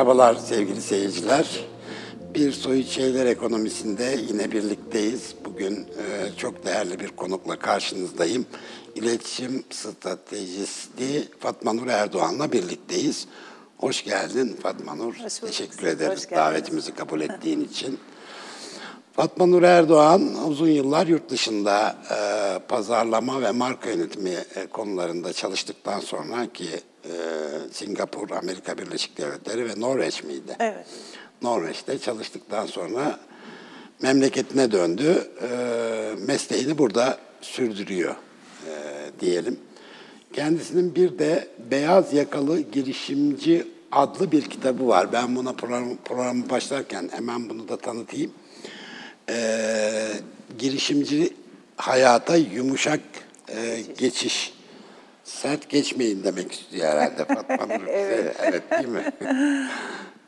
[0.00, 1.64] Merhabalar sevgili seyirciler.
[2.34, 5.34] Bir Soyut Şeyler Ekonomisi'nde yine birlikteyiz.
[5.44, 8.46] Bugün e, çok değerli bir konukla karşınızdayım.
[8.94, 13.26] İletişim Stratejisti Fatma Nur Erdoğan'la birlikteyiz.
[13.78, 15.14] Hoş geldin Fatma Nur.
[15.14, 17.98] Hoş Teşekkür ederiz Hoş davetimizi kabul ettiğin için.
[19.12, 26.00] Fatma Nur Erdoğan uzun yıllar yurt dışında e, pazarlama ve marka yönetimi e, konularında çalıştıktan
[26.00, 26.68] sonra ki
[27.04, 27.10] e,
[27.72, 30.56] Singapur, Amerika Birleşik Devletleri ve Norveç miydi?
[30.60, 30.86] Evet.
[31.42, 33.20] Norveç'te çalıştıktan sonra
[34.02, 35.30] memleketine döndü.
[35.42, 35.48] E,
[36.26, 38.14] mesleğini burada sürdürüyor
[38.66, 38.72] e,
[39.20, 39.58] diyelim.
[40.32, 45.12] Kendisinin bir de Beyaz Yakalı Girişimci adlı bir kitabı var.
[45.12, 48.32] Ben buna program, programı başlarken hemen bunu da tanıtayım.
[49.28, 50.08] Ee,
[50.58, 51.34] girişimci
[51.76, 53.00] hayata yumuşak
[53.48, 54.54] e, geçiş.
[55.30, 57.86] Sert geçmeyin demek istiyor herhalde Fatma Nur.
[57.88, 58.36] evet.
[58.42, 59.12] evet değil mi?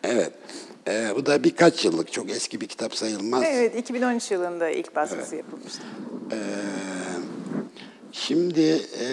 [0.04, 0.32] evet.
[0.88, 3.42] Ee, bu da birkaç yıllık, çok eski bir kitap sayılmaz.
[3.46, 5.82] Evet, 2013 yılında ilk baskısı yapılmıştı.
[6.32, 6.36] Ee,
[8.12, 9.06] şimdi e,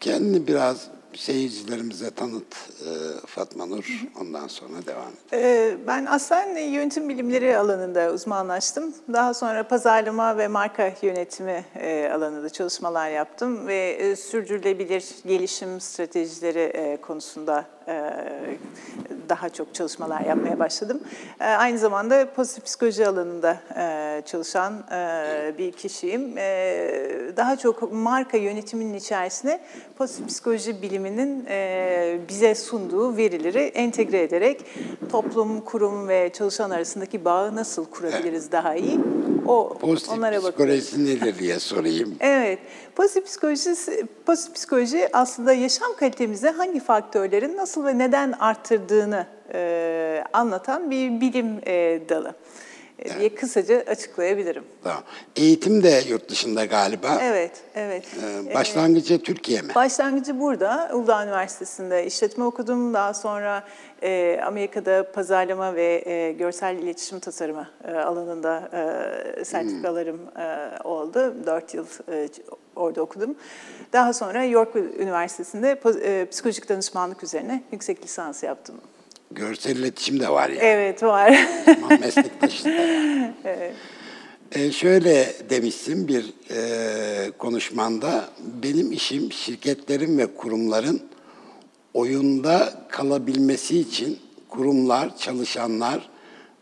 [0.00, 2.90] kendini biraz seyircilerimize tanıt e,
[3.26, 4.06] Fatma Nur.
[4.20, 5.32] Ondan sonra devam et.
[5.32, 8.94] Ee, Ben aslen yönetim bilimleri alanında uzmanlaştım.
[9.12, 16.58] Daha sonra pazarlama ve marka yönetimi e, alanında çalışmalar yaptım ve e, sürdürülebilir gelişim stratejileri
[16.58, 17.77] e, konusunda e,
[19.28, 21.00] daha çok çalışmalar yapmaya başladım.
[21.40, 26.38] E, Aynı zamanda pozitif psikoloji alanında e, çalışan e, bir kişiyim.
[26.38, 26.42] E,
[27.36, 29.60] Daha çok marka yönetiminin içerisine
[29.98, 34.64] pozitif psikoloji biliminin e, bize sunduğu verileri entegre ederek
[35.12, 38.98] toplum, kurum ve çalışan arasındaki bağı nasıl kurabiliriz daha iyi?
[39.48, 40.50] O Pozitif onlara bakıyoruz.
[40.50, 42.16] psikolojisi nedir diye sorayım.
[42.20, 42.58] Evet,
[42.96, 43.74] pozitif psikoloji,
[44.26, 51.60] pozitif psikoloji aslında yaşam kalitemizi hangi faktörlerin nasıl ve neden arttırdığını e, anlatan bir bilim
[51.66, 52.34] e, dalı
[52.98, 54.64] e, diye kısaca açıklayabilirim.
[54.82, 55.02] Tamam.
[55.36, 57.18] Eğitim de yurt dışında galiba.
[57.22, 58.04] Evet, evet.
[58.22, 59.74] Ee, başlangıcı Türkiye mi?
[59.74, 62.94] Başlangıcı burada, Uludağ Üniversitesi'nde işletme okudum.
[62.94, 63.64] Daha sonra
[64.02, 68.70] e, Amerika'da pazarlama ve e, görsel iletişim tasarımı e, alanında
[69.38, 71.34] e, sertifikalarım e, oldu.
[71.46, 72.28] Dört yıl e,
[72.76, 73.34] orada okudum.
[73.92, 78.80] Daha sonra York Üniversitesi'nde e, psikolojik danışmanlık üzerine yüksek lisans yaptım.
[79.30, 80.62] Görsel iletişim de var ya.
[80.62, 81.32] Evet, var.
[81.32, 82.48] Da
[83.44, 83.72] yani.
[84.52, 88.28] Ee, şöyle demişsin bir e, konuşmanda,
[88.62, 91.02] benim işim şirketlerin ve kurumların
[91.94, 94.18] oyunda kalabilmesi için
[94.48, 96.08] kurumlar, çalışanlar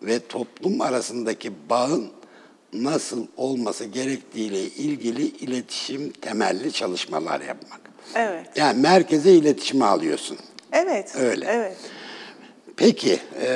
[0.03, 2.07] ve toplum arasındaki bağın
[2.73, 7.81] nasıl olması gerektiğiyle ilgili iletişim temelli çalışmalar yapmak.
[8.15, 10.39] evet, Yani merkeze iletişimi alıyorsun.
[10.73, 11.45] evet, Öyle.
[11.49, 11.77] evet.
[12.77, 13.51] Peki, e,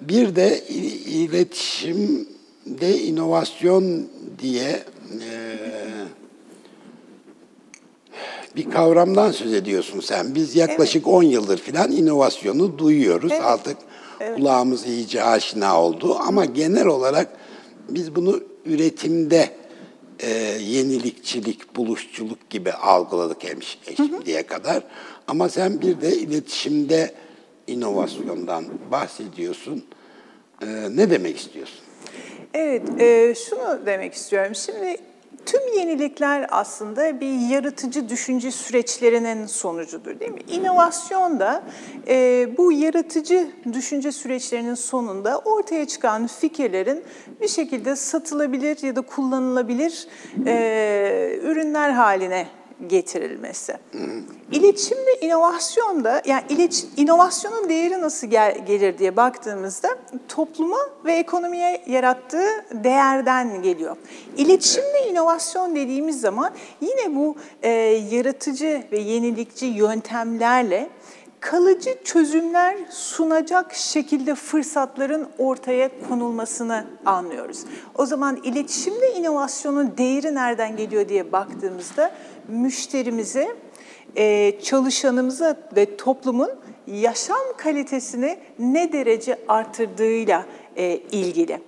[0.00, 0.64] bir de
[1.06, 4.06] iletişimde inovasyon
[4.38, 5.56] diye e,
[8.56, 10.34] bir kavramdan söz ediyorsun sen.
[10.34, 13.32] Biz yaklaşık 10 yıldır filan inovasyonu duyuyoruz.
[13.32, 13.44] Evet.
[13.44, 13.76] Artık
[14.36, 16.16] kulağımız iyice aşina oldu.
[16.26, 17.28] Ama genel olarak
[17.88, 19.50] biz bunu üretimde
[20.20, 20.30] e,
[20.62, 23.62] yenilikçilik, buluşçuluk gibi algıladık hem
[23.96, 24.82] şimdiye kadar.
[25.28, 27.14] Ama sen bir de iletişimde
[27.66, 29.84] inovasyondan bahsediyorsun.
[30.62, 31.78] E, ne demek istiyorsun?
[32.54, 34.54] Evet, e, şunu demek istiyorum.
[34.54, 34.96] Şimdi
[35.46, 40.40] tüm yenilikler aslında bir yaratıcı düşünce süreçlerinin sonucudur değil mi?
[40.48, 41.62] İnovasyon da
[42.08, 47.04] e, bu yaratıcı düşünce süreçlerinin sonunda ortaya çıkan fikirlerin
[47.40, 50.08] bir şekilde satılabilir ya da kullanılabilir
[50.46, 52.46] e, ürünler haline
[52.86, 53.76] getirilmesi.
[54.52, 59.88] İletişimde inovasyon da yani iletişim, inovasyonun değeri nasıl gel- gelir diye baktığımızda
[60.28, 62.48] topluma ve ekonomiye yarattığı
[62.84, 63.96] değerden geliyor.
[64.36, 66.50] İletişimde inovasyon dediğimiz zaman
[66.80, 67.70] yine bu e,
[68.10, 70.88] yaratıcı ve yenilikçi yöntemlerle
[71.40, 77.64] kalıcı çözümler sunacak şekilde fırsatların ortaya konulmasını anlıyoruz.
[77.94, 82.10] O zaman iletişimde inovasyonun değeri nereden geliyor diye baktığımızda
[82.48, 83.56] müşterimize,
[84.16, 86.50] e, çalışanımıza ve toplumun
[86.86, 90.46] yaşam kalitesini ne derece artırdığıyla
[90.76, 91.60] e, ilgili.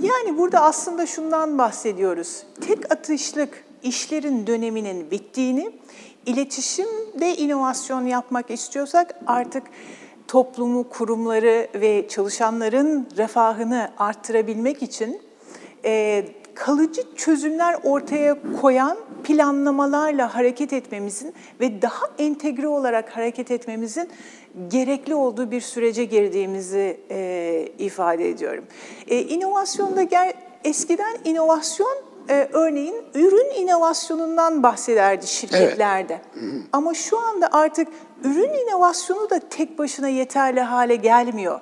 [0.00, 2.42] Yani burada aslında şundan bahsediyoruz.
[2.66, 5.72] Tek atışlık işlerin döneminin bittiğini,
[6.26, 9.62] iletişimde inovasyon yapmak istiyorsak artık
[10.28, 15.20] toplumu, kurumları ve çalışanların refahını arttırabilmek için
[15.84, 16.24] e,
[16.56, 24.08] kalıcı çözümler ortaya koyan planlamalarla hareket etmemizin ve daha entegre olarak hareket etmemizin
[24.68, 28.64] gerekli olduğu bir sürece girdiğimizi e, ifade ediyorum.
[29.06, 31.96] E, inovasyonda ger eskiden inovasyon
[32.28, 36.20] e, örneğin ürün inovasyonundan bahsederdi şirketlerde.
[36.34, 36.52] Evet.
[36.72, 37.88] Ama şu anda artık
[38.24, 41.60] ürün inovasyonu da tek başına yeterli hale gelmiyor.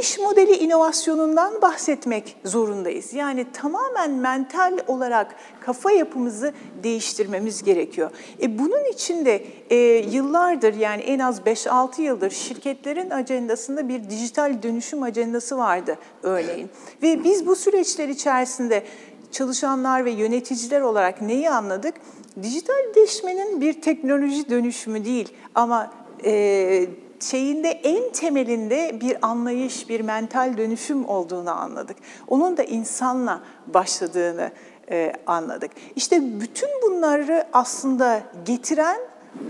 [0.00, 3.12] İş modeli inovasyonundan bahsetmek zorundayız.
[3.12, 6.52] Yani tamamen mental olarak kafa yapımızı
[6.82, 8.10] değiştirmemiz gerekiyor.
[8.42, 9.76] E bunun için de e,
[10.10, 16.70] yıllardır yani en az 5-6 yıldır şirketlerin ajandasında bir dijital dönüşüm ajandası vardı örneğin.
[17.02, 18.82] Ve biz bu süreçler içerisinde
[19.32, 21.94] çalışanlar ve yöneticiler olarak neyi anladık?
[22.42, 25.90] Dijitalleşmenin bir teknoloji dönüşümü değil ama
[26.24, 26.86] e,
[27.22, 31.96] şeyinde en temelinde bir anlayış, bir mental dönüşüm olduğunu anladık.
[32.28, 34.50] Onun da insanla başladığını
[34.90, 35.70] e, anladık.
[35.96, 39.00] İşte bütün bunları aslında getiren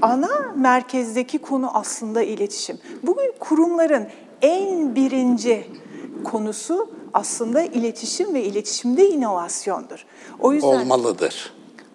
[0.03, 2.79] ana merkezdeki konu aslında iletişim.
[3.03, 4.09] Bugün kurumların
[4.43, 5.67] en birinci
[6.25, 10.07] konusu aslında iletişim ve iletişimde inovasyondur.
[10.41, 11.53] O yüzden olmalıdır.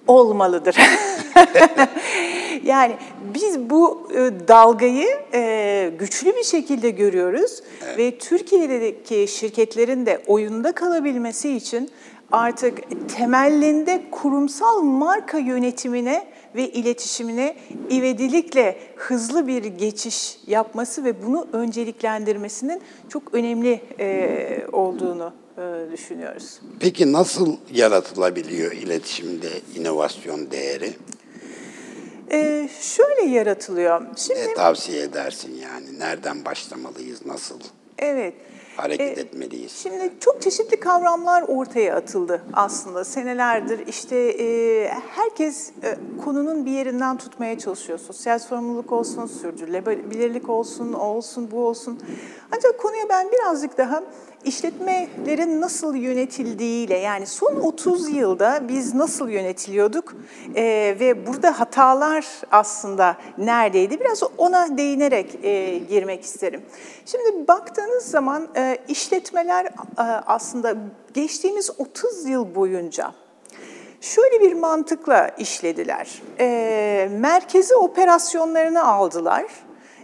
[0.07, 0.75] Olmalıdır.
[2.63, 2.95] yani
[3.33, 7.97] biz bu e, dalgayı e, güçlü bir şekilde görüyoruz evet.
[7.97, 11.89] ve Türkiye'deki şirketlerin de oyunda kalabilmesi için
[12.31, 12.79] artık
[13.17, 17.55] temelinde kurumsal marka yönetimine ve iletişimine
[17.91, 25.33] ivedilikle hızlı bir geçiş yapması ve bunu önceliklendirmesinin çok önemli e, olduğunu
[25.91, 26.59] düşünüyoruz.
[26.79, 30.93] Peki nasıl yaratılabiliyor iletişimde inovasyon değeri?
[32.31, 34.01] Ee, şöyle yaratılıyor.
[34.17, 35.99] Şimdi ne tavsiye edersin yani?
[35.99, 37.25] Nereden başlamalıyız?
[37.25, 37.59] Nasıl?
[37.97, 38.33] Evet
[38.77, 39.71] hareket e, etmeliyiz.
[39.71, 43.87] Şimdi çok çeşitli kavramlar ortaya atıldı aslında senelerdir.
[43.87, 47.99] İşte e, herkes e, konunun bir yerinden tutmaya çalışıyor.
[47.99, 51.99] Sosyal sorumluluk olsun, sürdürülebilirlik olsun, olsun, bu olsun.
[52.55, 54.03] Ancak konuya ben birazcık daha
[54.45, 60.15] işletmelerin nasıl yönetildiğiyle yani son 30 yılda biz nasıl yönetiliyorduk
[60.55, 60.63] e,
[60.99, 66.61] ve burada hatalar aslında neredeydi biraz ona değinerek e, girmek isterim.
[67.05, 69.71] Şimdi baktığınız zaman e, işletmeler e,
[70.25, 70.75] aslında
[71.13, 73.11] geçtiğimiz 30 yıl boyunca
[74.01, 76.21] şöyle bir mantıkla işlediler.
[76.39, 79.45] E, merkezi operasyonlarını aldılar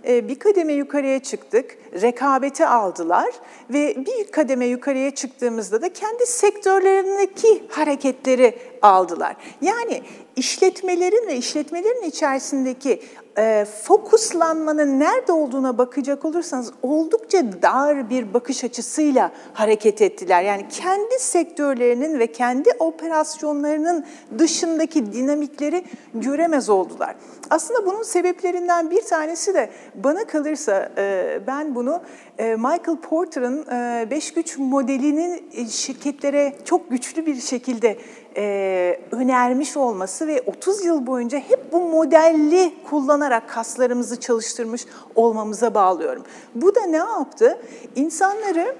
[0.03, 3.29] bir kademe yukarıya çıktık, rekabeti aldılar
[3.69, 9.35] ve bir kademe yukarıya çıktığımızda da kendi sektörlerindeki hareketleri aldılar.
[9.61, 10.01] Yani
[10.35, 13.01] işletmelerin ve işletmelerin içerisindeki
[13.37, 20.43] e, fokuslanmanın nerede olduğuna bakacak olursanız oldukça dar bir bakış açısıyla hareket ettiler.
[20.43, 24.05] Yani kendi sektörlerinin ve kendi operasyonlarının
[24.37, 25.83] dışındaki dinamikleri
[26.13, 27.15] göremez oldular.
[27.49, 32.01] Aslında bunun sebeplerinden bir tanesi de bana kalırsa e, ben bunu
[32.37, 37.97] e, Michael Porter'ın e, beş güç modelinin e, şirketlere çok güçlü bir şekilde
[38.37, 44.85] e, önermiş olması ve 30 yıl boyunca hep bu modelli kullanarak kaslarımızı çalıştırmış
[45.15, 46.23] olmamıza bağlıyorum.
[46.55, 47.59] Bu da ne yaptı?
[47.95, 48.75] İnsanları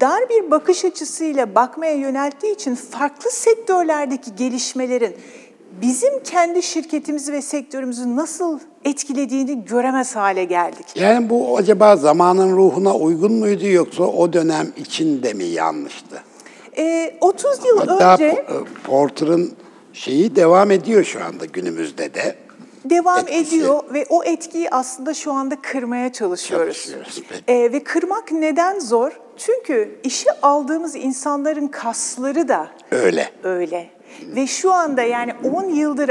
[0.00, 5.16] dar bir bakış açısıyla bakmaya yönelttiği için farklı sektörlerdeki gelişmelerin
[5.82, 10.86] bizim kendi şirketimizi ve sektörümüzü nasıl etkilediğini göremez hale geldik.
[10.94, 16.22] Yani bu acaba zamanın ruhuna uygun muydu yoksa o dönem içinde mi yanlıştı?
[16.78, 18.24] Ee, 30 yıl Hatta önce...
[18.24, 18.44] E,
[18.84, 19.52] Porter'ın
[19.92, 22.36] şeyi devam ediyor şu anda günümüzde de.
[22.84, 23.56] Devam etkisi.
[23.56, 26.76] ediyor ve o etkiyi aslında şu anda kırmaya çalışıyoruz.
[26.76, 27.22] Çalışıyoruz.
[27.48, 29.20] Ee, ve kırmak neden zor?
[29.36, 33.30] Çünkü işi aldığımız insanların kasları da öyle.
[33.44, 33.90] Öyle.
[34.22, 36.10] Ve şu anda yani 10 yıldır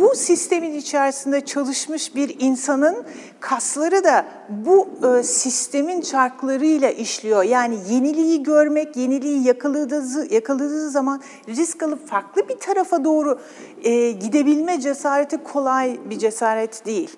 [0.00, 3.04] bu sistemin içerisinde çalışmış bir insanın
[3.40, 4.88] kasları da bu
[5.18, 7.42] e, sistemin çarklarıyla işliyor.
[7.42, 13.38] Yani yeniliği görmek, yeniliği yakaladığı, yakaladığı zaman risk alıp farklı bir tarafa doğru
[13.84, 17.16] e, gidebilme cesareti kolay bir cesaret değil.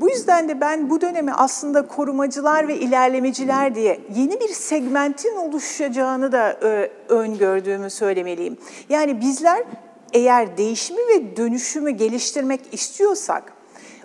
[0.00, 6.32] Bu yüzden de ben bu dönemi aslında korumacılar ve ilerlemeciler diye yeni bir segmentin oluşacağını
[6.32, 8.56] da e, öngördüğümü söylemeliyim.
[8.88, 9.64] Yani bizler
[10.12, 13.52] eğer değişimi ve dönüşümü geliştirmek istiyorsak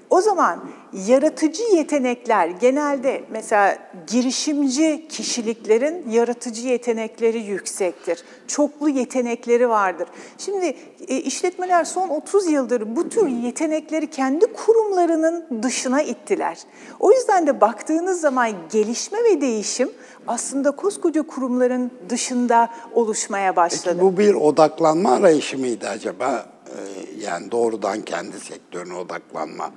[0.10, 0.60] o zaman
[0.94, 8.24] yaratıcı yetenekler genelde mesela girişimci kişiliklerin yaratıcı yetenekleri yüksektir.
[8.48, 10.08] Çoklu yetenekleri vardır.
[10.38, 16.60] Şimdi e, işletmeler son 30 yıldır bu tür yetenekleri kendi kurumlarının dışına ittiler.
[17.00, 19.90] O yüzden de baktığınız zaman gelişme ve değişim
[20.28, 23.96] aslında koskoca kurumların dışında oluşmaya başladı.
[24.00, 26.46] Peki bu bir odaklanma arayışı mıydı acaba?
[26.68, 29.72] Ee, yani doğrudan kendi sektörüne odaklanma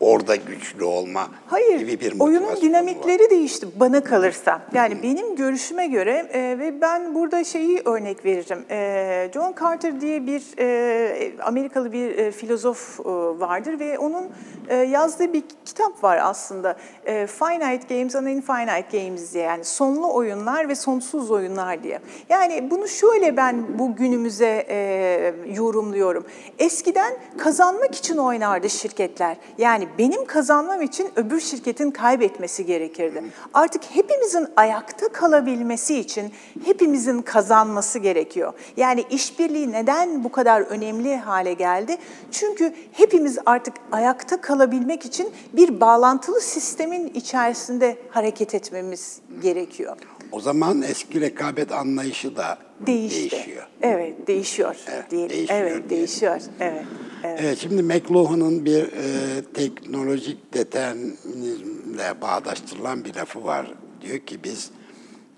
[0.00, 3.30] orada güçlü olma Hayır, gibi bir oyunun dinamikleri var.
[3.30, 4.62] değişti bana kalırsa.
[4.74, 8.64] Yani benim görüşüme göre e, ve ben burada şeyi örnek veririm.
[8.70, 13.04] E, John Carter diye bir e, Amerikalı bir e, filozof e,
[13.40, 14.24] vardır ve onun
[14.68, 16.76] e, yazdığı bir kitap var aslında.
[17.04, 22.00] E, Finite Games and Infinite Games diye yani sonlu oyunlar ve sonsuz oyunlar diye.
[22.28, 26.26] Yani bunu şöyle ben bu günümüze e, yorumluyorum.
[26.58, 29.36] Eskiden kazanmak için oynardı şirketler.
[29.58, 33.22] Yani benim kazanmam için öbür şirketin kaybetmesi gerekirdi.
[33.54, 36.32] Artık hepimizin ayakta kalabilmesi için
[36.64, 38.52] hepimizin kazanması gerekiyor.
[38.76, 41.96] Yani işbirliği neden bu kadar önemli hale geldi?
[42.30, 49.96] Çünkü hepimiz artık ayakta kalabilmek için bir bağlantılı sistemin içerisinde hareket etmemiz gerekiyor.
[50.32, 53.30] O zaman eski rekabet anlayışı da Değişti.
[53.30, 53.66] değişiyor.
[53.82, 54.76] Evet, değişiyor.
[54.92, 55.30] Evet, diyelim.
[55.30, 55.90] değişiyor evet, diyelim.
[55.90, 56.40] değişiyor.
[56.60, 56.84] Evet.
[57.24, 57.40] Evet.
[57.42, 63.74] Evet, şimdi McLuhan'ın bir e, teknolojik determinizmle bağdaştırılan bir lafı var.
[64.00, 64.70] Diyor ki biz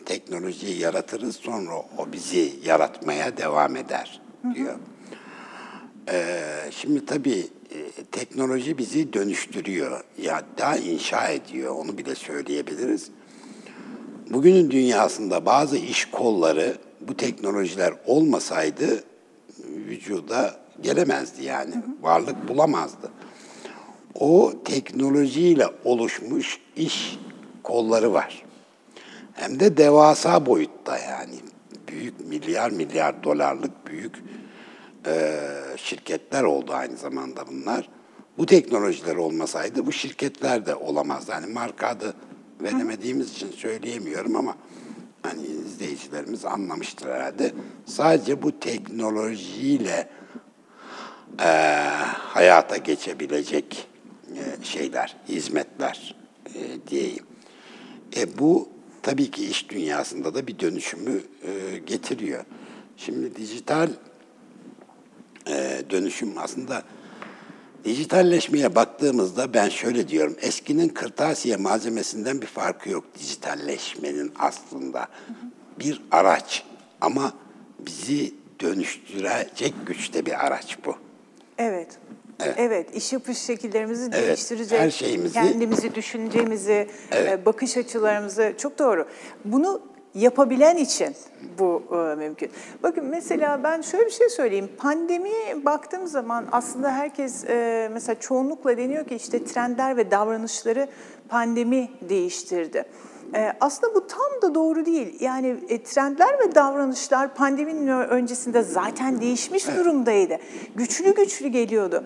[0.04, 4.20] teknolojiyi yaratırız sonra o bizi yaratmaya devam eder
[4.54, 4.74] diyor.
[6.12, 10.00] E, şimdi tabii e, teknoloji bizi dönüştürüyor.
[10.22, 13.10] Ya daha inşa ediyor onu bile söyleyebiliriz.
[14.30, 19.04] Bugünün dünyasında bazı iş kolları bu teknolojiler olmasaydı
[19.68, 21.74] vücuda gelemezdi yani.
[22.00, 23.10] Varlık bulamazdı.
[24.14, 27.18] O teknolojiyle oluşmuş iş
[27.62, 28.44] kolları var.
[29.32, 31.34] Hem de devasa boyutta yani.
[31.88, 34.22] Büyük milyar milyar dolarlık büyük
[35.06, 35.40] e,
[35.76, 37.88] şirketler oldu aynı zamanda bunlar.
[38.38, 41.30] Bu teknolojiler olmasaydı bu şirketler de olamazdı.
[41.30, 42.14] Yani marka adı
[42.62, 44.56] veremediğimiz için söyleyemiyorum ama
[45.22, 47.52] hani izleyicilerimiz anlamıştır herhalde.
[47.86, 50.08] Sadece bu teknolojiyle
[51.38, 51.44] e,
[52.10, 53.86] hayata geçebilecek
[54.34, 56.14] e, şeyler, hizmetler
[56.46, 57.24] e, diyeyim.
[58.16, 58.68] E, bu
[59.02, 62.44] tabii ki iş dünyasında da bir dönüşümü e, getiriyor.
[62.96, 63.88] Şimdi dijital
[65.48, 66.82] e, dönüşüm aslında
[67.84, 70.36] dijitalleşmeye baktığımızda ben şöyle diyorum.
[70.40, 75.08] Eskinin kırtasiye malzemesinden bir farkı yok dijitalleşmenin aslında.
[75.78, 76.64] Bir araç
[77.00, 77.32] ama
[77.78, 81.09] bizi dönüştürecek güçte bir araç bu.
[81.60, 81.88] Evet.
[82.56, 82.96] Evet.
[82.96, 84.80] iş yapış şekillerimizi Evet, değiştirecek.
[84.80, 89.06] her şeyimizi- Kendimizi, düşüncemizi, e, bakış açılarımızı çok doğru.
[89.44, 89.80] Bunu
[90.14, 91.14] yapabilen için
[91.58, 92.50] bu e, mümkün.
[92.82, 94.68] Bakın mesela ben şöyle bir şey söyleyeyim.
[94.78, 100.88] Pandemiye baktığım zaman aslında herkes e, mesela çoğunlukla deniyor ki işte trendler ve davranışları
[101.28, 102.84] pandemi değiştirdi.
[103.34, 105.20] E, aslında bu tam da doğru değil.
[105.20, 110.36] Yani e, trendler ve davranışlar pandeminin öncesinde zaten değişmiş durumdaydı.
[110.74, 112.04] Güçlü güçlü geliyordu.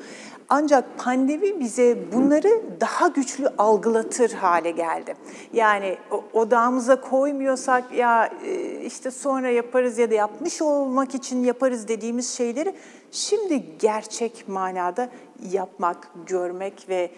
[0.48, 5.14] Ancak pandemi bize bunları daha güçlü algılatır hale geldi.
[5.52, 5.98] Yani
[6.32, 12.74] odağımıza koymuyorsak ya e, işte sonra yaparız ya da yapmış olmak için yaparız dediğimiz şeyleri
[13.10, 15.08] şimdi gerçek manada
[15.52, 17.10] yapmak, görmek ve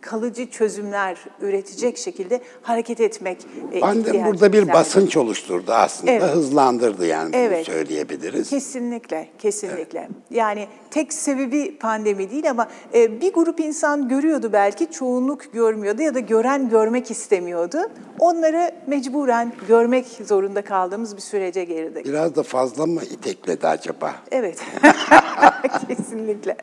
[0.00, 3.80] kalıcı çözümler üretecek şekilde hareket etmek e,
[4.24, 6.10] burada bir basınç oluşturdu aslında.
[6.10, 6.34] Evet.
[6.34, 7.66] Hızlandırdı yani bunu Evet.
[7.66, 8.50] söyleyebiliriz.
[8.50, 10.08] Kesinlikle, kesinlikle.
[10.30, 16.14] Yani tek sebebi pandemi değil ama e, bir grup insan görüyordu belki, çoğunluk görmüyordu ya
[16.14, 17.78] da gören görmek istemiyordu.
[18.18, 22.06] Onları mecburen görmek zorunda kaldığımız bir sürece girdik.
[22.06, 24.14] Biraz da fazla mı itekledi acaba?
[24.30, 24.58] Evet,
[25.88, 26.56] kesinlikle.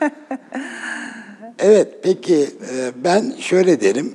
[1.58, 4.14] Evet, peki e, ben şöyle derim,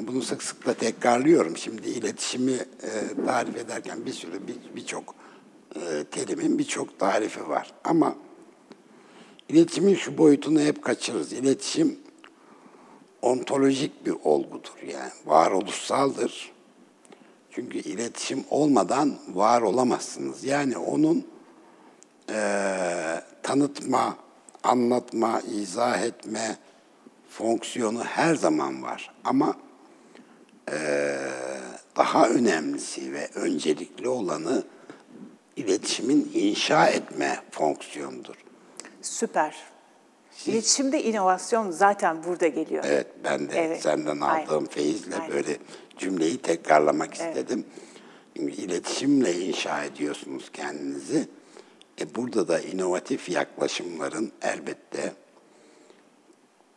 [0.00, 1.56] bunu sık sık da tekrarlıyorum.
[1.56, 5.14] Şimdi iletişimi e, tarif ederken bir sürü bir- birçok
[5.76, 7.72] e, terimin birçok tarifi var.
[7.84, 8.14] Ama
[9.48, 11.32] iletişimin şu boyutunu hep kaçırırız.
[11.32, 11.98] İletişim
[13.22, 16.52] ontolojik bir olgudur yani varoluşsaldır.
[17.50, 20.44] Çünkü iletişim olmadan var olamazsınız.
[20.44, 21.24] Yani onun
[22.28, 24.16] eee, tanıtma,
[24.64, 26.56] anlatma, izah etme
[27.28, 29.14] fonksiyonu her zaman var.
[29.24, 29.56] Ama
[30.72, 31.18] eee,
[31.96, 34.64] daha önemlisi ve öncelikli olanı
[35.56, 38.34] iletişimin inşa etme fonksiyonudur.
[39.02, 39.56] Süper.
[40.46, 42.84] İletişimde inovasyon zaten burada geliyor.
[42.86, 44.46] Evet, ben de Evet, senden aynen.
[44.46, 45.30] aldığım feyizle Aynen.
[45.30, 45.56] böyle
[45.98, 47.64] cümleyi tekrarlamak istedim.
[48.36, 51.28] Çünkü iletişimle inşa ediyorsunuz kendinizi.
[52.00, 55.12] E burada da inovatif yaklaşımların elbette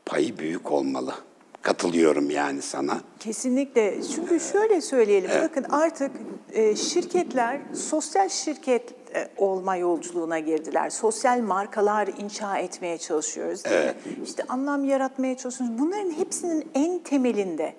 [0.05, 1.13] payı büyük olmalı.
[1.61, 3.01] katılıyorum yani sana.
[3.19, 4.03] Kesinlikle.
[4.15, 5.29] Çünkü şöyle söyleyelim.
[5.41, 6.11] Bakın artık
[6.53, 10.89] e, şirketler sosyal şirket e, olma yolculuğuna girdiler.
[10.89, 13.93] Sosyal markalar inşa etmeye çalışıyoruz değil mi?
[14.23, 15.79] İşte anlam yaratmaya çalışıyoruz.
[15.79, 17.73] Bunların hepsinin en temelinde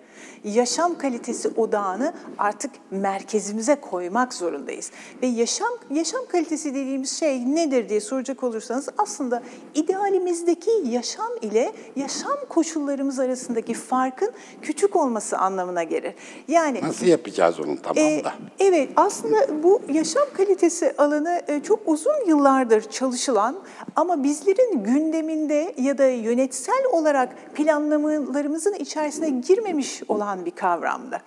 [0.44, 4.90] yaşam kalitesi odağını artık merkezimize koymak zorundayız.
[5.22, 9.42] Ve yaşam yaşam kalitesi dediğimiz şey nedir diye soracak olursanız aslında
[9.74, 14.32] idealimizdeki yaşam ile yaşam koşullarımız arasındaki farkın
[14.62, 16.14] küçük olması anlamına gelir.
[16.48, 18.32] Yani Nasıl yapacağız onun tamam e, da?
[18.58, 23.56] evet, aslında bu yaşam kalitesi alanı e, çok uzun yıllardır çalışılan
[23.96, 31.20] ama bizlerin gündeminde ya da yönetsel olarak planlamalarımızın içerisine girmemiş olan bir kavramdı.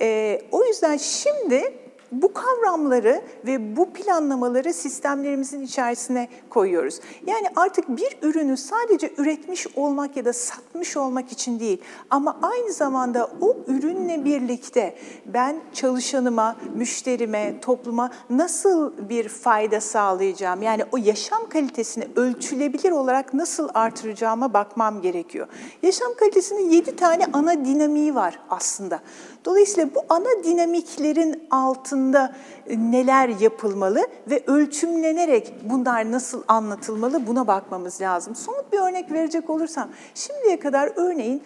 [0.00, 1.72] E, o yüzden şimdi
[2.12, 7.00] bu kavramları ve bu planlamaları sistemlerimizin içerisine koyuyoruz.
[7.26, 12.72] Yani artık bir ürünü sadece üretmiş olmak ya da satmış olmak için değil ama aynı
[12.72, 20.62] zamanda o ürünle birlikte ben çalışanıma, müşterime, topluma nasıl bir fayda sağlayacağım?
[20.62, 25.46] Yani o yaşam kalitesini ölçülebilir olarak nasıl artıracağıma bakmam gerekiyor.
[25.82, 29.00] Yaşam kalitesinin 7 tane ana dinamiği var aslında.
[29.46, 32.36] Dolayısıyla bu ana dinamiklerin altında
[32.66, 38.34] e, neler yapılmalı ve ölçümlenerek bunlar nasıl anlatılmalı buna bakmamız lazım.
[38.34, 41.42] Somut bir örnek verecek olursam, şimdiye kadar örneğin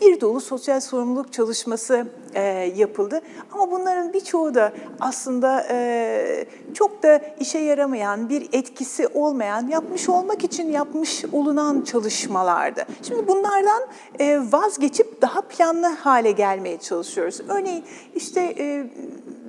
[0.00, 2.42] bir dolu sosyal sorumluluk çalışması e,
[2.76, 3.20] yapıldı.
[3.52, 5.66] Ama bunların birçoğu da aslında
[6.74, 12.86] çok da işe yaramayan, bir etkisi olmayan, yapmış olmak için yapmış olunan çalışmalardı.
[13.02, 13.82] Şimdi bunlardan
[14.52, 17.40] vazgeçip daha planlı hale gelmeye çalışıyoruz.
[17.48, 17.84] Örneğin
[18.14, 18.54] işte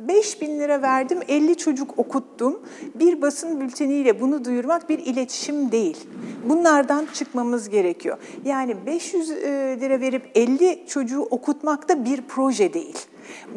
[0.07, 2.59] 5 bin lira verdim, 50 çocuk okuttum.
[2.95, 5.97] Bir basın bülteniyle bunu duyurmak bir iletişim değil.
[6.49, 8.17] Bunlardan çıkmamız gerekiyor.
[8.45, 9.29] Yani 500
[9.81, 12.97] lira verip 50 çocuğu okutmak da bir proje değil.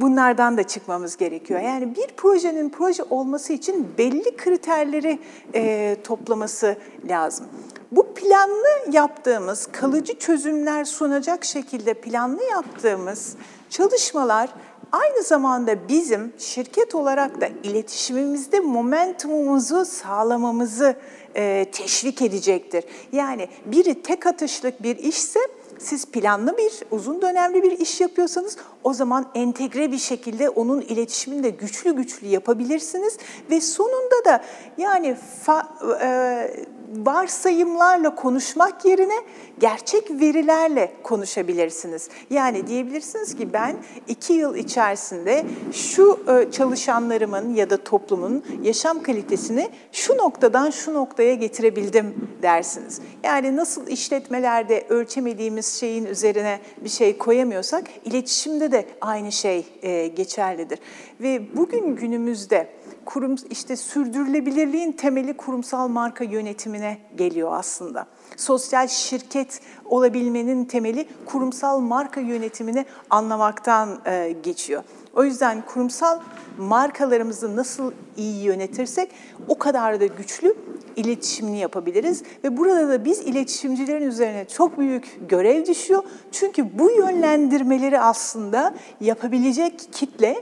[0.01, 1.61] Bunlardan da çıkmamız gerekiyor.
[1.61, 5.19] Yani bir projenin proje olması için belli kriterleri
[5.55, 6.77] e, toplaması
[7.09, 7.47] lazım.
[7.93, 13.37] Bu planlı yaptığımız, kalıcı çözümler sunacak şekilde planlı yaptığımız
[13.71, 14.51] çalışmalar
[14.97, 20.97] aynı zamanda bizim şirket olarak da iletişimimizde momentumumuzu sağlamamızı
[21.37, 22.85] e, teşvik edecektir.
[23.13, 25.41] Yani biri tek atışlık bir işse
[25.79, 31.43] siz planlı bir, uzun dönemli bir iş yapıyorsanız o zaman entegre bir şekilde onun iletişimini
[31.43, 33.19] de güçlü güçlü yapabilirsiniz
[33.51, 34.45] ve sonunda da
[34.79, 35.69] yani fa,
[36.03, 39.15] e, varsayımlarla konuşmak yerine
[39.59, 42.09] gerçek verilerle konuşabilirsiniz.
[42.31, 43.77] Yani diyebilirsiniz ki ben
[44.09, 51.35] iki yıl içerisinde şu e, çalışanlarımın ya da toplumun yaşam kalitesini şu noktadan şu noktaya
[51.35, 53.01] getirebildim dersiniz.
[53.25, 60.79] Yani nasıl işletmelerde ölçemediğimiz şeyin üzerine bir şey koyamıyorsak iletişimde de aynı şey e, geçerlidir.
[61.21, 62.69] Ve bugün günümüzde
[63.07, 68.07] kurum işte sürdürülebilirliğin temeli kurumsal marka yönetimine geliyor aslında.
[68.37, 74.83] Sosyal şirket olabilmenin temeli kurumsal marka yönetimini anlamaktan e, geçiyor.
[75.15, 76.21] O yüzden kurumsal
[76.59, 79.11] markalarımızı nasıl iyi yönetirsek
[79.49, 80.55] o kadar da güçlü
[80.97, 82.23] iletişimini yapabiliriz.
[82.45, 86.03] Ve burada da biz iletişimcilerin üzerine çok büyük görev düşüyor.
[86.33, 90.37] Çünkü bu yönlendirmeleri aslında yapabilecek kitle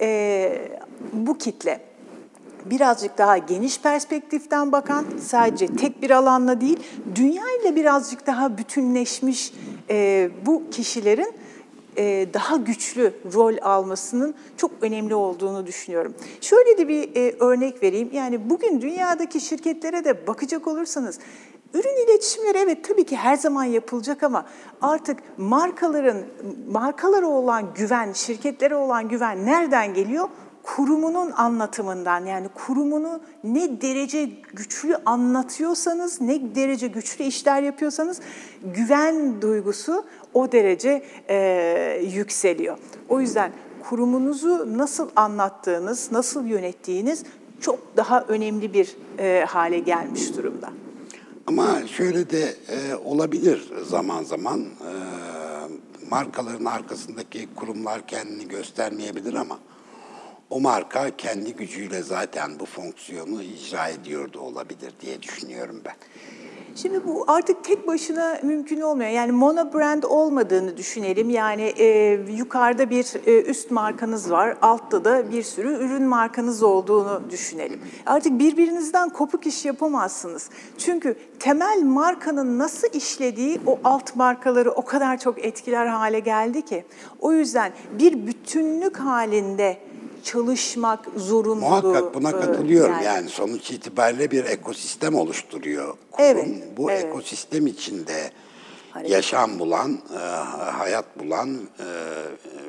[0.00, 0.68] e,
[1.12, 1.87] bu kitle
[2.64, 6.78] birazcık daha geniş perspektiften bakan, sadece tek bir alanla değil,
[7.14, 9.52] dünya ile birazcık daha bütünleşmiş
[9.90, 11.32] e, bu kişilerin
[11.96, 16.14] e, daha güçlü rol almasının çok önemli olduğunu düşünüyorum.
[16.40, 18.10] Şöyle de bir e, örnek vereyim.
[18.12, 21.18] Yani bugün dünyadaki şirketlere de bakacak olursanız
[21.74, 24.46] Ürün iletişimleri evet tabii ki her zaman yapılacak ama
[24.82, 26.16] artık markaların
[26.70, 30.28] markalara olan güven, şirketlere olan güven nereden geliyor?
[30.62, 38.20] Kurumunun anlatımından yani kurumunu ne derece güçlü anlatıyorsanız, ne derece güçlü işler yapıyorsanız
[38.74, 42.78] güven duygusu o derece e, yükseliyor.
[43.08, 43.52] O yüzden
[43.88, 47.24] kurumunuzu nasıl anlattığınız, nasıl yönettiğiniz
[47.60, 50.70] çok daha önemli bir e, hale gelmiş durumda.
[51.46, 54.60] Ama şöyle de e, olabilir zaman zaman.
[54.60, 54.92] E,
[56.10, 59.58] markaların arkasındaki kurumlar kendini göstermeyebilir ama
[60.50, 65.94] o marka kendi gücüyle zaten bu fonksiyonu icra ediyordu olabilir diye düşünüyorum ben.
[66.82, 69.10] Şimdi bu artık tek başına mümkün olmuyor.
[69.10, 71.30] Yani mono brand olmadığını düşünelim.
[71.30, 77.22] Yani e, yukarıda bir e, üst markanız var, altta da bir sürü ürün markanız olduğunu
[77.30, 77.80] düşünelim.
[78.06, 80.50] Artık birbirinizden kopuk iş yapamazsınız.
[80.78, 86.84] Çünkü temel markanın nasıl işlediği o alt markaları o kadar çok etkiler hale geldi ki.
[87.20, 89.87] O yüzden bir bütünlük halinde
[90.32, 91.60] çalışmak zorunlu.
[91.60, 92.92] Muhakkak buna katılıyorum.
[92.92, 96.26] Yani, yani sonuç itibariyle bir ekosistem oluşturuyor kurum.
[96.28, 97.04] Evet, Bu evet.
[97.04, 98.30] ekosistem içinde
[99.06, 100.18] yaşam bulan, e,
[100.70, 101.84] hayat bulan, e,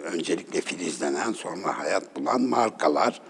[0.03, 3.21] öncelikle filizlenen sonra hayat bulan markalar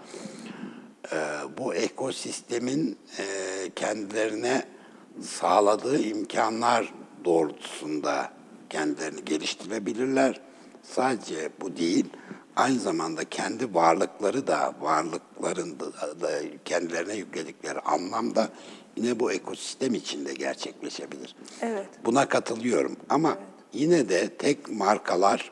[1.12, 1.16] e,
[1.58, 2.98] bu ekosistemin
[3.76, 4.64] kendilerine
[5.22, 8.32] sağladığı imkanlar doğrultusunda
[8.70, 10.40] kendilerini geliştirebilirler.
[10.82, 12.06] Sadece bu değil,
[12.60, 15.86] aynı zamanda kendi varlıkları da, varlıkların da,
[16.20, 16.30] da
[16.64, 18.48] kendilerine yükledikleri anlamda
[18.96, 21.36] yine bu ekosistem içinde gerçekleşebilir.
[21.60, 21.86] Evet.
[22.04, 23.38] Buna katılıyorum ama
[23.72, 25.50] yine de tek markalar,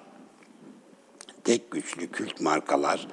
[1.45, 3.09] tek güçlü kült markalar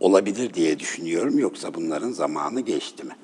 [0.00, 1.38] olabilir diye düşünüyorum.
[1.38, 3.16] Yoksa bunların zamanı geçti mi?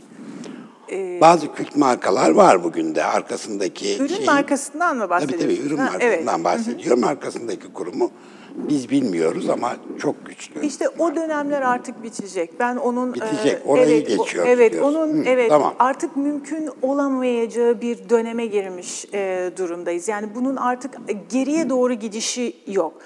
[1.20, 5.56] Bazı kült markalar var bugün de arkasındaki Ürün şeyi- markasından mı Tabii bahsediyorsunuz?
[5.56, 6.44] tabii ürün Ha, markasından evet.
[6.44, 7.04] bahsediyorum.
[7.04, 8.10] Arkasındaki kurumu
[8.54, 10.66] biz bilmiyoruz ama çok güçlü.
[10.66, 12.60] İşte o dönemler artık bitecek.
[12.60, 14.94] Ben onun Bitecek, e, orayı evet, geçiyoruz Evet, diyorsun.
[14.94, 15.74] onun Hı, evet tamam.
[15.78, 20.08] artık mümkün olamayacağı bir döneme girmiş e, durumdayız.
[20.08, 20.94] Yani bunun artık
[21.30, 23.02] geriye doğru gidişi yok.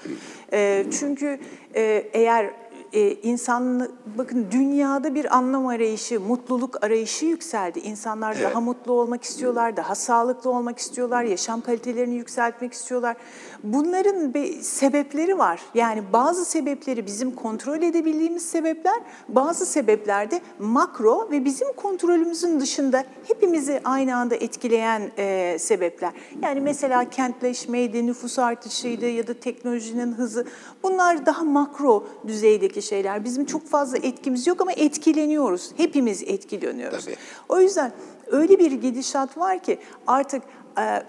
[0.53, 1.39] E, çünkü
[1.75, 1.81] e,
[2.13, 2.51] eğer
[2.93, 7.79] e, insan bakın dünyada bir anlam arayışı, mutluluk arayışı yükseldi.
[7.79, 8.43] İnsanlar Evet.
[8.51, 13.17] daha mutlu olmak istiyorlar, daha sağlıklı olmak istiyorlar, yaşam kalitelerini yükseltmek istiyorlar.
[13.63, 15.61] Bunların bir sebepleri var.
[15.73, 23.03] Yani bazı sebepleri bizim kontrol edebildiğimiz sebepler, bazı sebepler de makro ve bizim kontrolümüzün dışında
[23.27, 26.11] hepimizi aynı anda etkileyen e, sebepler.
[26.43, 30.47] Yani mesela kentleşmeydi, nüfus artışıydı ya da teknolojinin hızı.
[30.83, 33.23] Bunlar daha makro düzeydeki şeyler.
[33.23, 35.71] Bizim çok fazla etkimiz yok ama etkileniyoruz.
[35.77, 37.05] Hepimiz etkileniyoruz.
[37.05, 37.15] Tabii.
[37.49, 37.91] O yüzden
[38.27, 40.43] öyle bir gidişat var ki artık
[40.79, 41.03] e,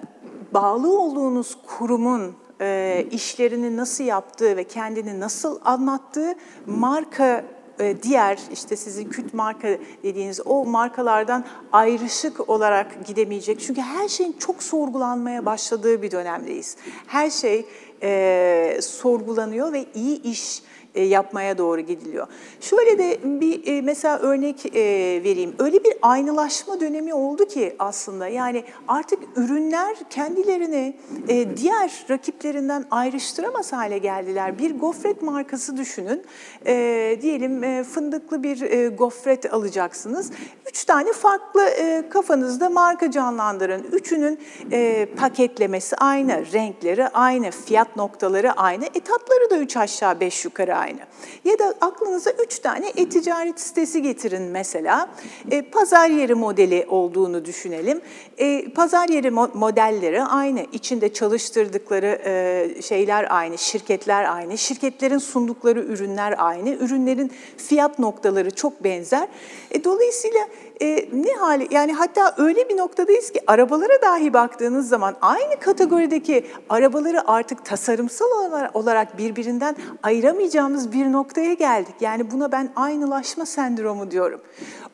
[0.55, 6.35] bağlı olduğunuz kurumun e, işlerini nasıl yaptığı ve kendini nasıl anlattığı
[6.67, 7.45] marka
[7.81, 9.69] e, diğer işte sizin küt marka
[10.03, 13.61] dediğiniz o markalardan ayrışık olarak gidemeyecek.
[13.61, 16.77] Çünkü her şeyin çok sorgulanmaya başladığı bir dönemdeyiz.
[17.07, 17.67] Her şey
[18.03, 20.63] e, sorgulanıyor ve iyi iş
[20.95, 22.27] yapmaya doğru gidiliyor.
[22.61, 24.81] Şöyle de bir e, mesela örnek e,
[25.25, 25.55] vereyim.
[25.59, 30.97] Öyle bir aynılaşma dönemi oldu ki aslında yani artık ürünler kendilerini
[31.29, 34.59] e, diğer rakiplerinden ayrıştıramaz hale geldiler.
[34.59, 36.23] Bir gofret markası düşünün.
[36.67, 40.31] E, diyelim e, fındıklı bir e, gofret alacaksınız.
[40.69, 43.83] Üç tane farklı e, kafanızda marka canlandırın.
[43.93, 44.39] Üçünün
[44.73, 50.78] e, paketlemesi aynı, renkleri aynı, fiyat noktaları aynı, e tatları da üç aşağı beş yukarı
[50.79, 50.99] aynı.
[51.45, 55.11] Ya da aklınıza üç tane e-ticaret sitesi getirin mesela.
[55.51, 58.01] E, pazar yeri modeli olduğunu düşünelim.
[58.39, 60.67] E, pazar yeri mo- modelleri aynı.
[60.73, 64.59] İçinde çalıştırdıkları e, şeyler aynı, şirketler aynı.
[64.59, 66.71] Şirketlerin sundukları ürünler aynı.
[66.71, 69.29] Ürünlerin fiyat noktaları çok benzer.
[69.71, 70.41] E, dolayısıyla
[70.81, 76.47] e, ne hali yani hatta öyle bir noktadayız ki arabalara dahi baktığınız zaman aynı kategorideki
[76.69, 78.27] arabaları artık tasarımsal
[78.75, 81.95] olarak- birbirinden ayıramayacağımız bir noktaya geldik.
[82.01, 84.41] Yani buna ben aynılaşma sendromu diyorum.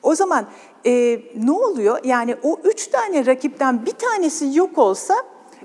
[0.03, 0.47] O zaman
[0.87, 1.99] e, ne oluyor?
[2.05, 5.15] Yani o üç tane rakipten bir tanesi yok olsa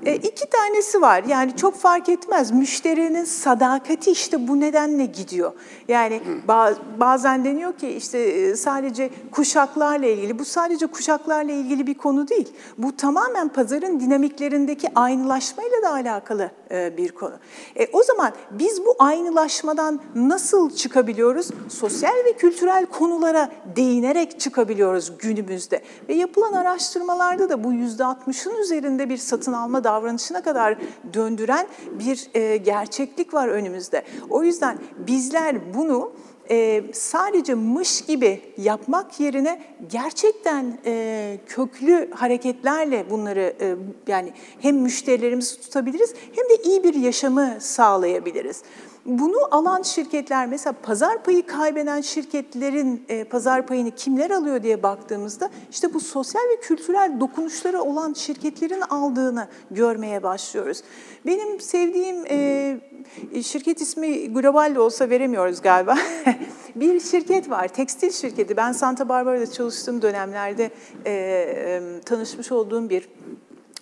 [0.06, 1.24] e, iki tanesi var.
[1.24, 2.52] Yani çok fark etmez.
[2.52, 5.52] Müşterinin sadakati işte bu nedenle gidiyor.
[5.88, 10.40] Yani ba- bazen deniyor ki işte e, sadece kuşaklarla ilgili.
[10.40, 12.54] Bu sadece kuşaklarla ilgili bir konu değil.
[12.78, 17.34] Bu tamamen pazarın dinamiklerindeki aynılaşmayla da alakalı e, bir konu.
[17.80, 21.50] E, o zaman biz bu aynılaşmadan nasıl çıkabiliyoruz?
[21.70, 25.82] Sosyal ve kültürel konulara değinerek çıkabiliyoruz günümüzde.
[26.10, 30.78] Ve yapılan araştırmalarda da bu %60'ın üzerinde bir satın alma davranışına kadar
[31.14, 31.68] döndüren
[32.00, 34.04] bir e, gerçeklik var önümüzde.
[34.30, 36.12] O yüzden bizler bunu
[36.52, 43.76] e, sadece mış gibi yapmak yerine gerçekten e, köklü hareketlerle bunları e,
[44.08, 48.64] yani hem müşterilerimizi tutabiliriz hem de iyi bir yaşamı sağlayabiliriz.
[49.10, 55.50] Bunu alan şirketler mesela pazar payı kaybeden şirketlerin e, pazar payını kimler alıyor diye baktığımızda
[55.72, 60.82] işte bu sosyal ve kültürel dokunuşları olan şirketlerin aldığını görmeye başlıyoruz.
[61.26, 65.98] Benim sevdiğim e, şirket ismi global de olsa veremiyoruz galiba.
[66.76, 68.58] bir şirket var, tekstil şirketi.
[68.58, 70.72] Ben Santa Barbara'da çalıştığım dönemlerde
[71.06, 73.10] e, e, tanışmış olduğum bir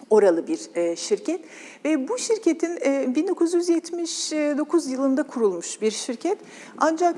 [0.09, 1.41] oralı bir e, şirket
[2.07, 6.37] bu şirketin e, 1979 yılında kurulmuş bir şirket.
[6.77, 7.15] Ancak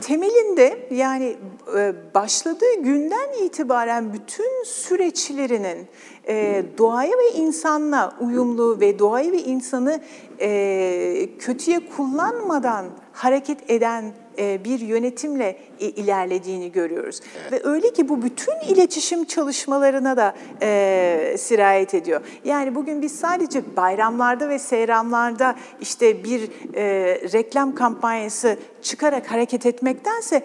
[0.00, 1.36] temelinde yani
[1.76, 5.88] e, başladığı günden itibaren bütün süreçlerinin
[6.28, 10.00] e, doğaya ve insanla uyumlu ve doğayı ve insanı
[10.40, 17.20] e, kötüye kullanmadan hareket eden e, bir yönetimle ilerlediğini görüyoruz.
[17.40, 17.52] Evet.
[17.52, 22.20] Ve öyle ki bu bütün iletişim çalışmalarına da e, sirayet ediyor.
[22.44, 26.84] Yani bugün biz sadece bayramlarda ve seyramlarda işte bir e,
[27.32, 30.42] reklam kampanyası çıkarak hareket etmektense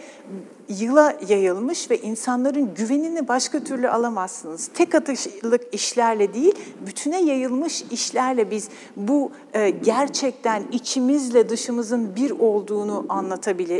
[0.69, 4.69] yıla yayılmış ve insanların güvenini başka türlü alamazsınız.
[4.73, 6.55] Tek atışlık işlerle değil,
[6.87, 13.76] bütüne yayılmış işlerle biz bu e, gerçekten içimizle dışımızın bir olduğunu anlatabiliriz.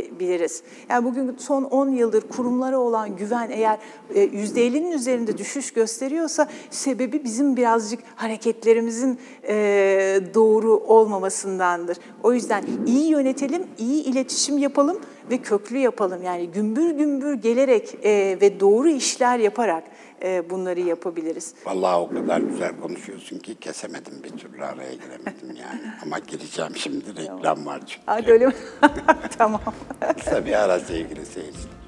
[0.88, 3.78] Yani bugün son 10 yıldır kurumlara olan güven eğer
[4.14, 9.54] e, %50'nin üzerinde düşüş gösteriyorsa sebebi bizim birazcık hareketlerimizin e,
[10.34, 11.96] doğru olmamasındandır.
[12.22, 14.98] O yüzden iyi yönetelim, iyi iletişim yapalım
[15.30, 16.22] ve köklü yapalım.
[16.22, 19.84] Yani gümbür gümbür gelerek e, ve doğru işler yaparak
[20.22, 21.54] e, bunları yapabiliriz.
[21.64, 25.80] Vallahi o kadar güzel konuşuyorsun ki kesemedim bir türlü araya giremedim yani.
[26.02, 28.02] Ama gireceğim şimdi reklam var çünkü.
[28.06, 28.54] Hadi öyle mi?
[29.38, 29.60] tamam.
[30.18, 31.87] Kısa bir ara sevgili seyirciler.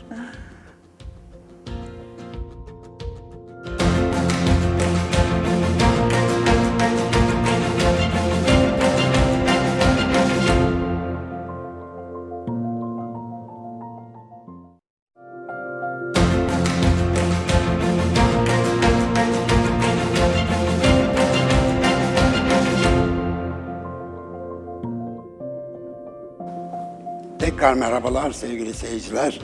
[27.61, 29.40] Tekrar merhabalar sevgili seyirciler.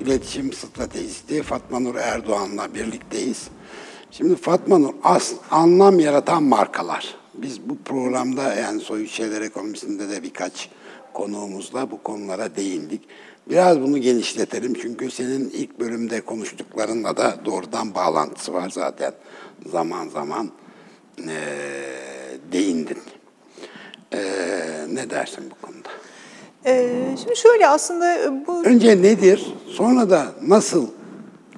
[0.00, 3.48] İletişim stratejisti Fatma Nur Erdoğan'la birlikteyiz.
[4.10, 7.14] Şimdi Fatma Nur, as, anlam yaratan markalar.
[7.34, 10.70] Biz bu programda yani Soyut Şeyler Ekonomisi'nde de birkaç
[11.12, 13.08] konuğumuzla bu konulara değindik.
[13.50, 19.12] Biraz bunu genişletelim çünkü senin ilk bölümde konuştuklarınla da doğrudan bağlantısı var zaten.
[19.66, 20.50] Zaman zaman
[21.28, 21.38] e,
[22.52, 22.98] değindin.
[24.14, 24.20] E,
[24.88, 25.88] ne dersin bu konuda?
[26.66, 28.64] Ee, şimdi şöyle aslında bu...
[28.64, 30.86] Önce nedir, sonra da nasıl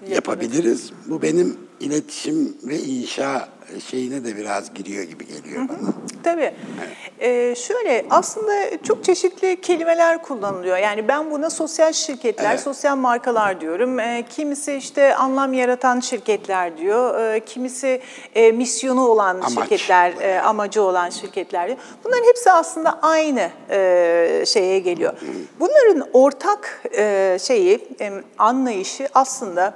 [0.09, 0.90] yapabiliriz?
[1.07, 3.49] Bu benim iletişim ve inşa
[3.80, 5.68] şeyine de biraz giriyor gibi geliyor hı hı.
[5.68, 5.92] bana.
[6.24, 6.54] Tabii.
[6.80, 6.94] Evet.
[7.20, 10.76] Ee, şöyle aslında çok çeşitli kelimeler kullanılıyor.
[10.76, 12.60] Yani ben buna sosyal şirketler, evet.
[12.60, 14.00] sosyal markalar diyorum.
[14.00, 17.20] Ee, kimisi işte anlam yaratan şirketler diyor.
[17.20, 18.00] Ee, kimisi
[18.34, 19.54] e, misyonu olan Amaç.
[19.54, 21.78] şirketler, e, amacı olan şirketler diyor.
[22.04, 25.12] Bunların hepsi aslında aynı e, şeye geliyor.
[25.12, 25.26] Hı.
[25.60, 29.74] Bunların ortak e, şeyi, e, anlayışı aslında...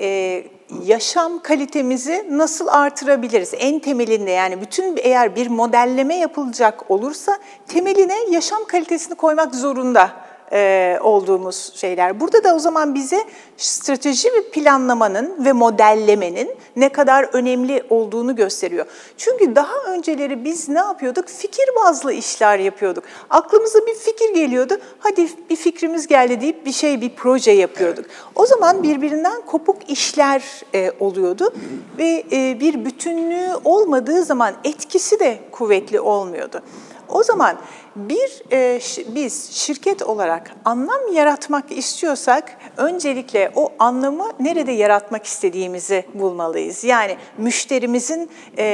[0.00, 0.44] E,
[0.84, 3.54] yaşam kalitemizi nasıl artırabiliriz?
[3.58, 10.98] En temelinde yani bütün eğer bir modelleme yapılacak olursa temeline yaşam kalitesini koymak zorunda e,
[11.02, 12.20] olduğumuz şeyler.
[12.20, 13.24] Burada da o zaman bize
[13.56, 18.86] strateji ve planlamanın ve modellemenin ne kadar önemli olduğunu gösteriyor.
[19.16, 21.28] Çünkü daha önceleri biz ne yapıyorduk?
[21.28, 23.04] Fikir bazlı işler yapıyorduk.
[23.30, 24.80] Aklımıza bir fikir geliyordu.
[24.98, 28.04] Hadi bir fikrimiz geldi deyip bir şey, bir proje yapıyorduk.
[28.34, 30.42] O zaman birbirinden kopuk işler
[30.74, 31.54] e, oluyordu
[31.98, 36.62] ve e, bir bütünlüğü olmadığı zaman etkisi de kuvvetli olmuyordu.
[37.12, 37.56] O zaman
[37.96, 38.80] bir e,
[39.14, 46.84] biz şirket olarak anlam yaratmak istiyorsak öncelikle o anlamı nerede yaratmak istediğimizi bulmalıyız.
[46.84, 48.64] Yani müşterimizin e,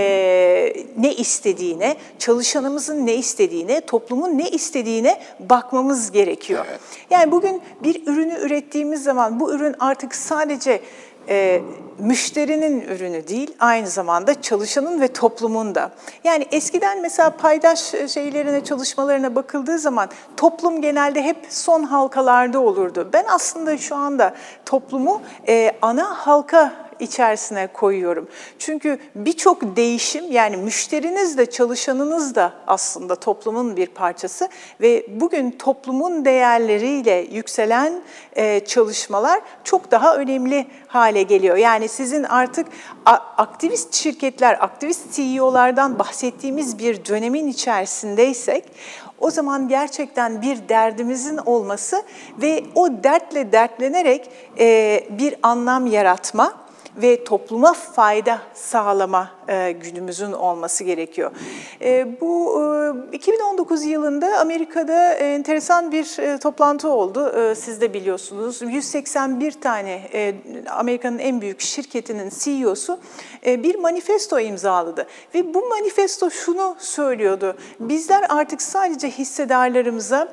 [0.99, 6.65] ne istediğine, çalışanımızın ne istediğine, toplumun ne istediğine bakmamız gerekiyor.
[6.69, 6.81] Evet.
[7.11, 10.81] Yani bugün bir ürünü ürettiğimiz zaman bu ürün artık sadece
[11.29, 11.63] e,
[11.99, 15.91] müşterinin ürünü değil, aynı zamanda çalışanın ve toplumun da.
[16.25, 23.09] Yani eskiden mesela paydaş şeylerine, çalışmalarına bakıldığı zaman toplum genelde hep son halkalarda olurdu.
[23.13, 24.35] Ben aslında şu anda
[24.67, 28.29] toplumu e, ana halka içerisine koyuyorum.
[28.59, 34.49] Çünkü birçok değişim yani müşteriniz de çalışanınız da aslında toplumun bir parçası
[34.81, 38.03] ve bugün toplumun değerleriyle yükselen
[38.37, 41.57] e, çalışmalar çok daha önemli hale geliyor.
[41.57, 42.67] Yani sizin artık
[43.37, 48.65] aktivist şirketler, aktivist CEO'lardan bahsettiğimiz bir dönemin içerisindeysek
[49.21, 52.03] o zaman gerçekten bir derdimizin olması
[52.43, 56.66] ve o dertle dertlenerek e, bir anlam yaratma
[56.97, 61.31] ve topluma fayda sağlama e, günümüzün olması gerekiyor.
[61.81, 62.63] E, bu
[63.13, 67.29] e, 2019 yılında Amerika'da enteresan bir e, toplantı oldu.
[67.29, 68.63] E, siz de biliyorsunuz.
[68.63, 70.35] 181 tane e,
[70.71, 72.99] Amerika'nın en büyük şirketinin CEO'su
[73.47, 75.07] e, bir manifesto imzaladı.
[75.35, 77.57] Ve bu manifesto şunu söylüyordu.
[77.81, 80.29] Bizler artık sadece hissedarlarımıza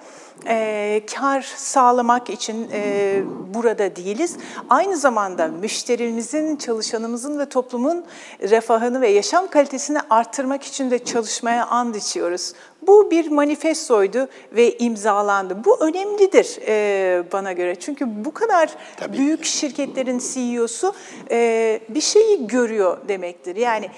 [0.48, 3.22] e, kar sağlamak için e,
[3.54, 4.38] burada değiliz.
[4.70, 8.06] Aynı zamanda müşterimizin, çalışanımızın ve toplumun
[8.42, 12.54] refahını ve yaşam kalitesini arttırmak için de çalışmaya and içiyoruz.
[12.88, 15.64] Bu bir manifestoydu ve imzalandı.
[15.66, 17.76] Bu önemlidir e, bana göre.
[17.76, 19.18] Çünkü bu kadar Tabii.
[19.18, 20.94] büyük şirketlerin CEO'su
[21.32, 23.56] e, bir şeyi görüyor demektir.
[23.56, 23.90] Yani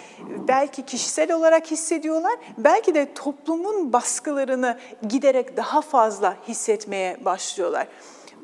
[0.47, 4.77] belki kişisel olarak hissediyorlar, belki de toplumun baskılarını
[5.09, 7.87] giderek daha fazla hissetmeye başlıyorlar.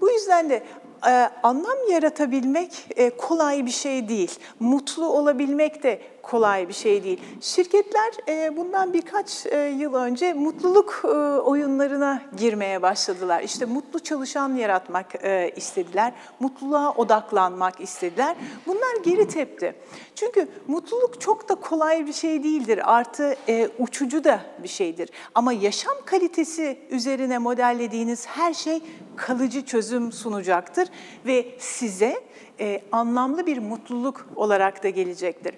[0.01, 0.63] Bu yüzden de
[1.07, 4.39] e, anlam yaratabilmek e, kolay bir şey değil.
[4.59, 7.19] Mutlu olabilmek de kolay bir şey değil.
[7.41, 11.07] Şirketler e, bundan birkaç e, yıl önce mutluluk e,
[11.39, 13.41] oyunlarına girmeye başladılar.
[13.41, 15.07] İşte mutlu çalışan yaratmak
[15.55, 18.35] istediler, mutluluğa odaklanmak istediler.
[18.67, 19.75] Bunlar geri tepti.
[20.15, 22.93] Çünkü mutluluk çok da kolay bir şey değildir.
[22.95, 23.35] Artı
[23.79, 25.09] uçucu da bir şeydir.
[25.35, 28.81] Ama yaşam kalitesi üzerine modellediğiniz her şey
[29.15, 30.87] kalıcı çözüm sunacaktır
[31.25, 32.23] ve size
[32.61, 35.53] e, anlamlı bir mutluluk olarak da gelecektir.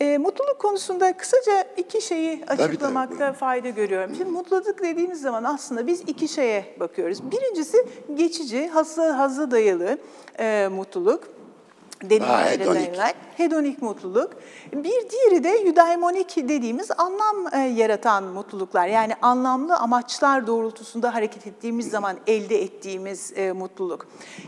[0.00, 3.38] E, mutluluk konusunda kısaca iki şeyi açıklamakta tabii, tabii.
[3.38, 4.14] fayda görüyorum.
[4.14, 7.30] Şimdi mutluluk dediğimiz zaman aslında biz iki şeye bakıyoruz.
[7.30, 9.98] Birincisi geçici, hazı, hazı dayalı
[10.38, 11.35] e, mutluluk
[12.02, 14.30] deneyimlere dayanan hedonik mutluluk.
[14.72, 18.86] Bir diğeri de eudaimonik dediğimiz anlam e, yaratan mutluluklar.
[18.86, 24.06] Yani anlamlı amaçlar doğrultusunda hareket ettiğimiz zaman elde ettiğimiz e, mutluluk.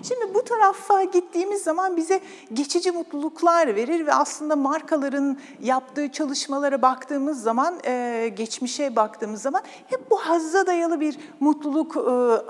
[0.09, 2.21] Şimdi bu tarafa gittiğimiz zaman bize
[2.53, 10.11] geçici mutluluklar verir ve aslında markaların yaptığı çalışmalara baktığımız zaman, e, geçmişe baktığımız zaman hep
[10.11, 12.01] bu hazza dayalı bir mutluluk e,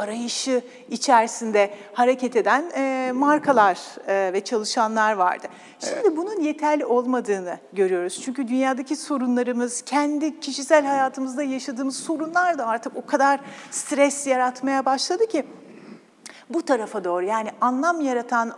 [0.02, 4.40] arayışı içerisinde hareket eden e, markalar e, ve
[4.88, 5.46] çalışanlar vardı.
[5.81, 6.16] Şimdi evet.
[6.16, 8.20] bunun yeterli olmadığını görüyoruz.
[8.24, 15.27] Çünkü dünyadaki sorunlarımız, kendi kişisel hayatımızda yaşadığımız sorunlar da artık o kadar stres yaratmaya başladı
[15.27, 15.44] ki
[16.50, 18.52] bu tarafa doğru yani anlam yaratan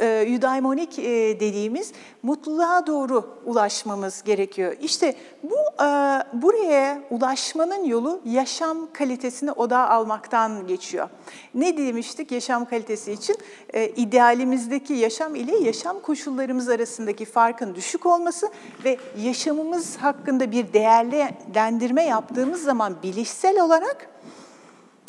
[0.00, 4.76] e, eudaimonik e, dediğimiz mutluluğa doğru ulaşmamız gerekiyor.
[4.80, 5.86] İşte bu e,
[6.32, 11.08] buraya ulaşmanın yolu yaşam kalitesini odağa almaktan geçiyor.
[11.54, 13.36] Ne demiştik yaşam kalitesi için?
[13.74, 18.48] E, idealimizdeki yaşam ile yaşam koşullarımız arasındaki farkın düşük olması
[18.84, 24.11] ve yaşamımız hakkında bir değerlendirme yaptığımız zaman bilişsel olarak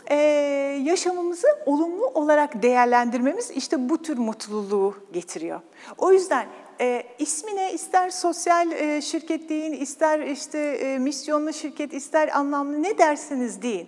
[0.09, 0.15] e,
[0.83, 5.61] yaşamımızı olumlu olarak değerlendirmemiz işte bu tür mutluluğu getiriyor.
[5.97, 6.47] O yüzden
[6.81, 12.97] e, ismine ister sosyal e, şirket deyin, ister işte e, misyonlu şirket, ister anlamlı ne
[12.97, 13.87] derseniz deyin.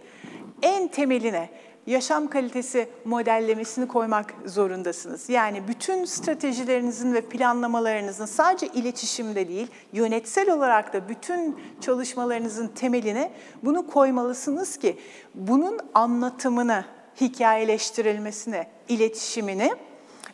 [0.61, 1.49] En temeline
[1.87, 5.29] yaşam kalitesi modellemesini koymak zorundasınız.
[5.29, 13.31] Yani bütün stratejilerinizin ve planlamalarınızın sadece iletişimde değil, yönetsel olarak da bütün çalışmalarınızın temeline
[13.63, 14.99] bunu koymalısınız ki
[15.35, 16.85] bunun anlatımını,
[17.21, 19.71] hikayeleştirilmesini, iletişimini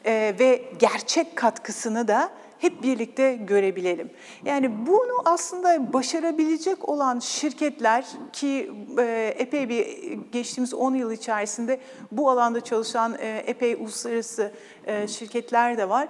[0.05, 4.09] e, ve gerçek katkısını da hep birlikte görebilelim.
[4.45, 9.85] Yani bunu aslında başarabilecek olan şirketler ki e, epey bir
[10.31, 11.79] geçtiğimiz 10 yıl içerisinde
[12.11, 14.51] bu alanda çalışan e, epey uluslararası
[14.85, 16.07] e, şirketler de var.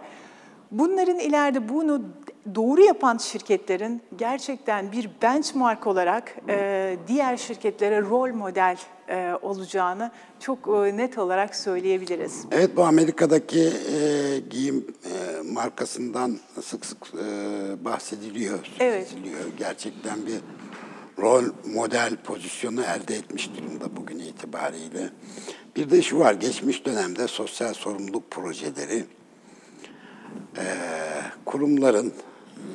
[0.72, 2.02] Bunların ileride bunu
[2.56, 8.78] doğru yapan şirketlerin gerçekten bir benchmark olarak e, diğer şirketlere rol model
[9.10, 12.46] e, olacağını çok e, net olarak söyleyebiliriz.
[12.52, 19.16] Evet bu Amerika'daki e, giyim e, markasından sık sık e, bahsediliyor, evet.
[19.58, 20.40] Gerçekten bir
[21.20, 25.10] rol model pozisyonu elde etmiş durumda bugün itibariyle.
[25.76, 29.06] Bir de şu var, geçmiş dönemde sosyal sorumluluk projeleri
[30.58, 30.66] e,
[31.46, 32.14] kurumların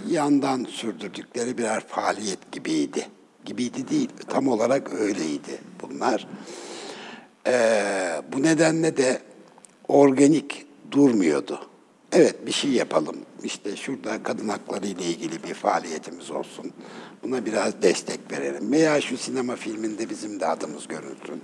[0.09, 3.09] yandan sürdürdükleri birer faaliyet gibiydi.
[3.45, 6.27] Gibiydi değil, tam olarak öyleydi bunlar.
[7.47, 9.21] Ee, bu nedenle de
[9.89, 11.61] organik durmuyordu.
[12.13, 13.17] Evet bir şey yapalım.
[13.45, 16.73] İşte şurada kadın hakları ile ilgili bir faaliyetimiz olsun.
[17.23, 18.73] Buna biraz destek verelim.
[18.73, 21.43] Veya şu sinema filminde bizim de adımız görünsün.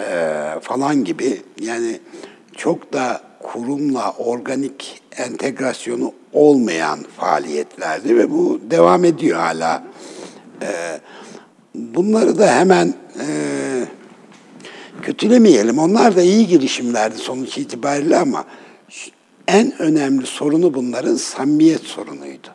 [0.00, 1.42] Ee, falan gibi.
[1.60, 2.00] Yani
[2.56, 9.84] çok da kurumla organik entegrasyonu olmayan faaliyetlerdi ve bu devam ediyor hala.
[10.62, 11.00] Ee,
[11.74, 13.26] bunları da hemen e,
[15.02, 15.78] kötülemeyelim.
[15.78, 18.44] Onlar da iyi girişimlerdi sonuç itibariyle ama
[19.48, 22.48] en önemli sorunu bunların samimiyet sorunuydu.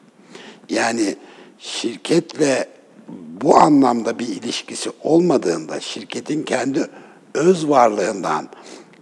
[0.70, 1.16] Yani
[1.60, 2.70] şirketle
[3.41, 6.88] bu anlamda bir ilişkisi olmadığında şirketin kendi
[7.34, 8.50] öz varlığından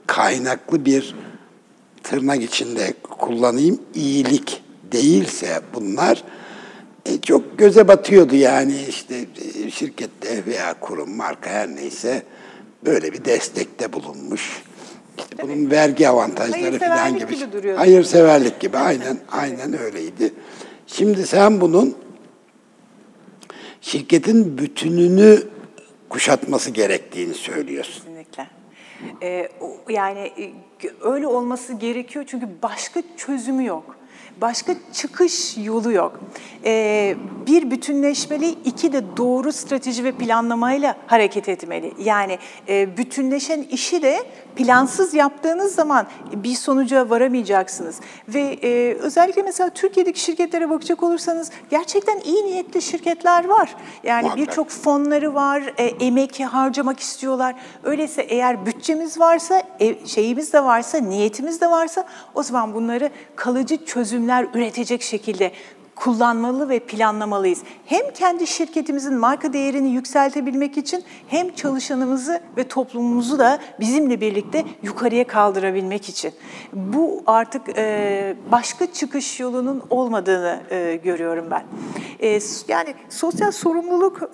[0.08, 1.16] kaynaklı bir
[2.04, 6.24] tırnak içinde kullanayım iyilik değilse bunlar
[7.06, 12.24] e, çok göze batıyordu yani işte e, şirkette veya kurum marka her neyse
[12.86, 14.64] böyle bir destekte bulunmuş.
[15.18, 17.36] İşte bunun vergi avantajları falan gibi.
[17.36, 17.80] gibi duruyordu.
[17.80, 20.34] Hayırseverlik gibi aynen aynen öyleydi.
[20.88, 21.96] Şimdi sen bunun
[23.82, 25.44] şirketin bütününü
[26.10, 28.07] kuşatması gerektiğini söylüyorsun.
[29.22, 29.50] Ee,
[29.90, 30.52] yani e,
[31.02, 33.96] öyle olması gerekiyor çünkü başka çözümü yok.
[34.42, 36.20] Başka çıkış yolu yok.
[36.66, 37.16] Ee,
[37.48, 41.94] bir bütünleşmeli, iki de doğru strateji ve planlamayla hareket etmeli.
[42.00, 44.18] Yani e, bütünleşen işi de
[44.56, 48.00] plansız yaptığınız zaman bir sonuca varamayacaksınız.
[48.28, 53.76] Ve e, özellikle mesela Türkiye'deki şirketlere bakacak olursanız gerçekten iyi niyetli şirketler var.
[54.04, 57.56] Yani birçok fonları var, e, emek harcamak istiyorlar.
[57.84, 62.06] Öyleyse eğer bütçemiz varsa, e, şeyimiz de varsa, niyetimiz de varsa
[62.36, 65.52] o zaman bunları kalıcı çözümler üretecek şekilde
[65.96, 67.64] kullanmalı ve planlamalıyız.
[67.86, 75.28] Hem kendi şirketimizin marka değerini yükseltebilmek için hem çalışanımızı ve toplumumuzu da bizimle birlikte yukarıya
[75.28, 76.34] kaldırabilmek için.
[76.74, 81.64] Bu artık e, başka çıkış yolunun olmadığını e, görüyorum ben.
[82.20, 84.34] E, yani sosyal sorumluluk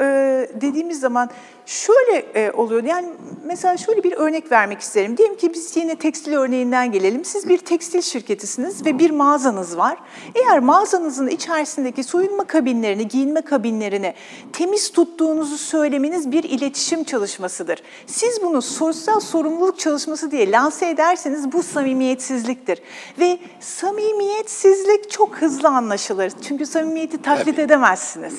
[0.61, 1.29] dediğimiz zaman
[1.65, 2.83] şöyle e, oluyor.
[2.83, 3.07] Yani
[3.45, 5.17] mesela şöyle bir örnek vermek isterim.
[5.17, 7.25] Diyelim ki biz yine tekstil örneğinden gelelim.
[7.25, 9.97] Siz bir tekstil şirketisiniz ve bir mağazanız var.
[10.35, 14.13] Eğer mağazanızın içerisindeki soyunma kabinlerini, giyinme kabinlerini
[14.53, 17.79] temiz tuttuğunuzu söylemeniz bir iletişim çalışmasıdır.
[18.07, 22.81] Siz bunu sosyal sorumluluk çalışması diye lanse ederseniz bu samimiyetsizliktir.
[23.19, 26.31] Ve samimiyetsizlik çok hızlı anlaşılır.
[26.47, 28.33] Çünkü samimiyeti taklit edemezsiniz.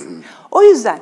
[0.51, 0.99] O yüzden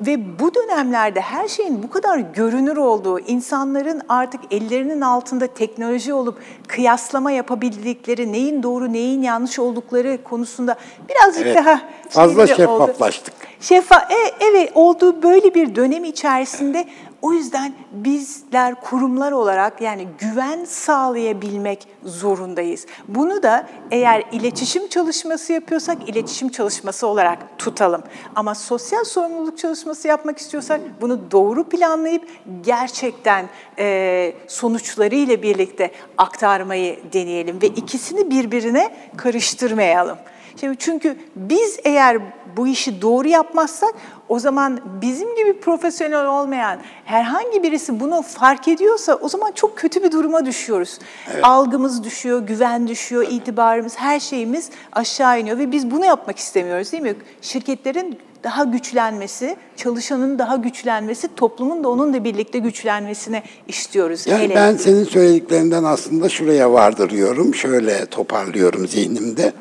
[0.00, 6.38] ve bu dönemlerde her şeyin bu kadar görünür olduğu, insanların artık ellerinin altında teknoloji olup
[6.68, 10.76] kıyaslama yapabildikleri, neyin doğru neyin yanlış oldukları konusunda
[11.08, 12.86] birazcık Evet, daha fazla şeyleri oldu.
[12.86, 13.34] şeffaflaştık.
[13.60, 16.84] Şeffa, e, evet olduğu böyle bir dönem içerisinde
[17.24, 22.86] o yüzden bizler kurumlar olarak yani güven sağlayabilmek zorundayız.
[23.08, 28.02] Bunu da eğer iletişim çalışması yapıyorsak iletişim çalışması olarak tutalım.
[28.36, 32.28] Ama sosyal sorumluluk çalışması yapmak istiyorsak bunu doğru planlayıp
[32.62, 33.48] gerçekten
[33.78, 40.18] e, sonuçlarıyla birlikte aktarmayı deneyelim ve ikisini birbirine karıştırmayalım.
[40.60, 42.18] Şimdi çünkü biz eğer
[42.56, 43.94] bu işi doğru yapmazsak
[44.28, 50.02] o zaman bizim gibi profesyonel olmayan herhangi birisi bunu fark ediyorsa o zaman çok kötü
[50.02, 50.98] bir duruma düşüyoruz.
[51.42, 57.02] Algımız düşüyor, güven düşüyor, itibarımız, her şeyimiz aşağı iniyor ve biz bunu yapmak istemiyoruz değil
[57.02, 57.14] mi?
[57.42, 64.26] Şirketlerin daha güçlenmesi, çalışanın daha güçlenmesi, toplumun da onunla birlikte güçlenmesini istiyoruz.
[64.26, 69.52] Yani Hele- ben senin söylediklerinden aslında şuraya vardırıyorum, şöyle toparlıyorum zihnimde.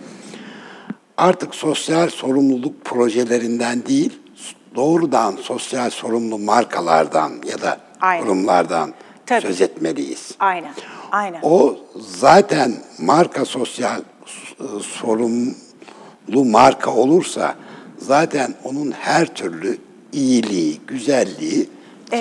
[1.18, 4.20] Artık sosyal sorumluluk projelerinden değil,
[4.76, 8.24] doğrudan sosyal sorumlu markalardan ya da Aynen.
[8.24, 8.94] kurumlardan
[9.26, 9.42] Tabii.
[9.42, 10.32] söz etmeliyiz.
[10.40, 10.74] Aynen,
[11.12, 11.40] aynen.
[11.44, 17.56] O zaten marka sosyal e, sorumlu marka olursa
[17.98, 19.78] zaten onun her türlü
[20.14, 21.70] iyiliği, güzelliği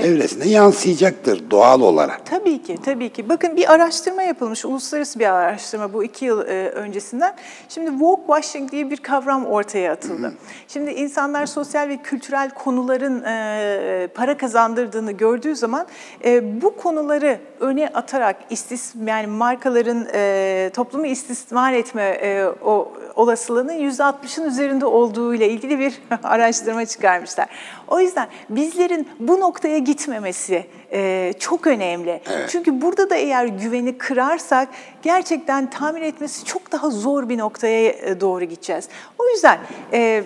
[0.01, 2.26] çevresine yansıyacaktır doğal olarak.
[2.26, 3.28] Tabii ki, tabii ki.
[3.28, 7.34] Bakın bir araştırma yapılmış, uluslararası bir araştırma bu iki yıl e, öncesinden.
[7.68, 10.32] Şimdi woke washing diye bir kavram ortaya atıldı.
[10.68, 15.86] Şimdi insanlar sosyal ve kültürel konuların e, para kazandırdığını gördüğü zaman
[16.24, 23.73] e, bu konuları öne atarak istis yani markaların e, toplumu istismar etme e, o olasılığının
[23.73, 27.47] %60'ın üzerinde olduğu ile ilgili bir araştırma çıkarmışlar.
[27.89, 32.21] O yüzden bizlerin bu noktaya gitmemesi e, çok önemli.
[32.49, 34.69] Çünkü burada da eğer güveni kırarsak
[35.03, 38.89] gerçekten tamir etmesi çok daha zor bir noktaya e, doğru gideceğiz.
[39.19, 39.59] O yüzden
[39.93, 40.25] e,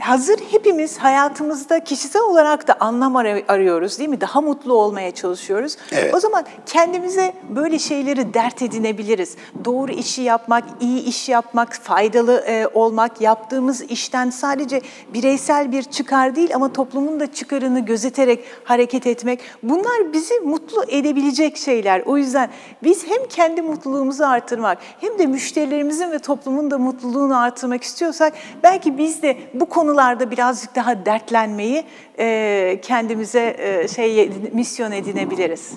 [0.00, 4.20] hazır hepimiz hayatımızda kişisel olarak da anlam ar- arıyoruz değil mi?
[4.20, 5.76] Daha mutlu olmaya çalışıyoruz.
[5.92, 6.14] Evet.
[6.14, 9.36] O zaman kendimize böyle şeyleri dert edinebiliriz.
[9.64, 14.80] Doğru işi yapmak, iyi iş yapmak, faydalı e, olmak, yaptığımız işten sadece
[15.14, 19.40] bireysel bir çıkar değil ama toplumun da çıkarını gözeterek hareket etmek.
[19.62, 22.02] Bunlar bizi mutlu edebilecek şeyler.
[22.06, 22.50] O yüzden
[22.82, 28.32] biz hem kendi mutluluğumuzu artırmak hem de müşterilerimizin ve toplumun da mutluluğunu artırmak istiyorsak
[28.62, 31.84] belki biz de bu konularda birazcık daha dertlenmeyi
[32.18, 35.70] e, kendimize e, şey misyon edinebiliriz.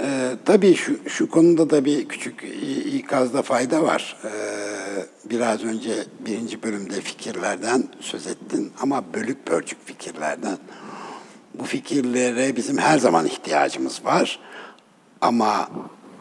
[0.00, 2.44] Ee, tabii şu, şu konuda da bir küçük
[2.94, 4.16] ikazda fayda var.
[4.24, 4.30] Ee,
[5.30, 10.58] biraz önce birinci bölümde fikirlerden söz ettin ama bölük pörçük fikirlerden.
[11.54, 14.38] Bu fikirlere bizim her zaman ihtiyacımız var.
[15.20, 15.68] Ama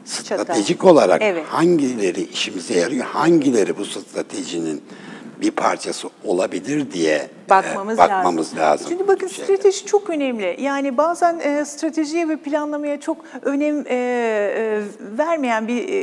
[0.06, 1.46] stratejik olarak Evet.
[1.48, 4.82] hangileri işimize yarıyor, hangileri bu stratejinin
[5.44, 8.60] bir parçası olabilir diye bakmamız, bakmamız lazım.
[8.60, 8.88] lazım.
[8.90, 9.44] Çünkü bakın Şeyde.
[9.44, 10.56] strateji çok önemli.
[10.60, 14.82] Yani bazen e, stratejiye ve planlamaya çok önem e, e,
[15.18, 15.96] vermeyen bir e,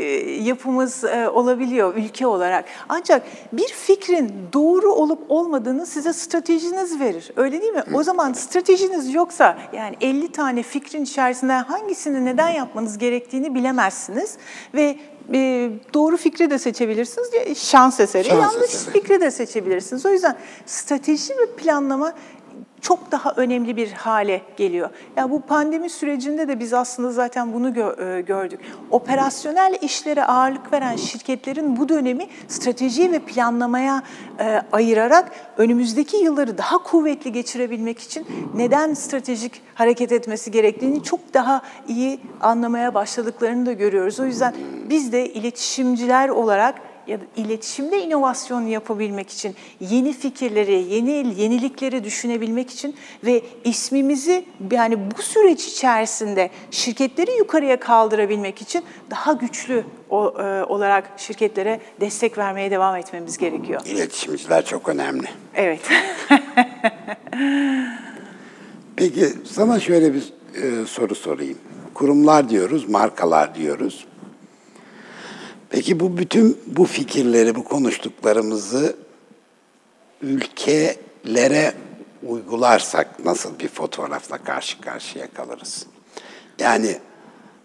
[0.43, 2.65] yapımız e, olabiliyor ülke olarak.
[2.89, 3.23] Ancak
[3.53, 7.33] bir fikrin doğru olup olmadığını size stratejiniz verir.
[7.37, 7.83] Öyle değil mi?
[7.95, 14.37] O zaman stratejiniz yoksa yani 50 tane fikrin içerisinden hangisini neden yapmanız gerektiğini bilemezsiniz
[14.75, 14.97] ve
[15.35, 17.31] e, doğru fikri de seçebilirsiniz.
[17.59, 18.25] Şans eseri.
[18.29, 18.93] Şans yanlış eseri.
[18.93, 20.07] fikri de seçebilirsiniz.
[20.07, 20.37] O yüzden
[20.67, 22.13] strateji ve planlama
[22.81, 24.91] çok daha önemli bir hale geliyor.
[25.17, 28.61] Yani bu pandemi sürecinde de biz aslında zaten bunu gö- e, gördük.
[28.91, 34.03] Operasyonel işlere ağırlık veren şirketlerin bu dönemi strateji ve planlamaya
[34.39, 41.63] e, ayırarak önümüzdeki yılları daha kuvvetli geçirebilmek için neden stratejik hareket etmesi gerektiğini çok daha
[41.89, 44.21] iyi anlamaya başladıklarını da görüyoruz.
[44.21, 44.55] O yüzden
[44.91, 52.71] biz de iletişimciler olarak ya da iletişimde inovasyon yapabilmek için, yeni fikirleri, yeni yenilikleri düşünebilmek
[52.71, 60.65] için ve ismimizi yani bu süreç içerisinde şirketleri yukarıya kaldırabilmek için daha güçlü o, e,
[60.65, 63.81] olarak şirketlere destek vermeye devam etmemiz gerekiyor.
[63.85, 65.27] İletişimciler çok önemli.
[65.55, 65.81] Evet.
[68.97, 71.59] Peki sana şöyle bir e, soru sorayım.
[71.95, 74.07] Kurumlar diyoruz, markalar diyoruz.
[75.71, 78.97] Peki bu bütün bu fikirleri, bu konuştuklarımızı
[80.23, 81.75] ülkelere
[82.27, 85.87] uygularsak nasıl bir fotoğrafla karşı karşıya kalırız?
[86.59, 86.99] Yani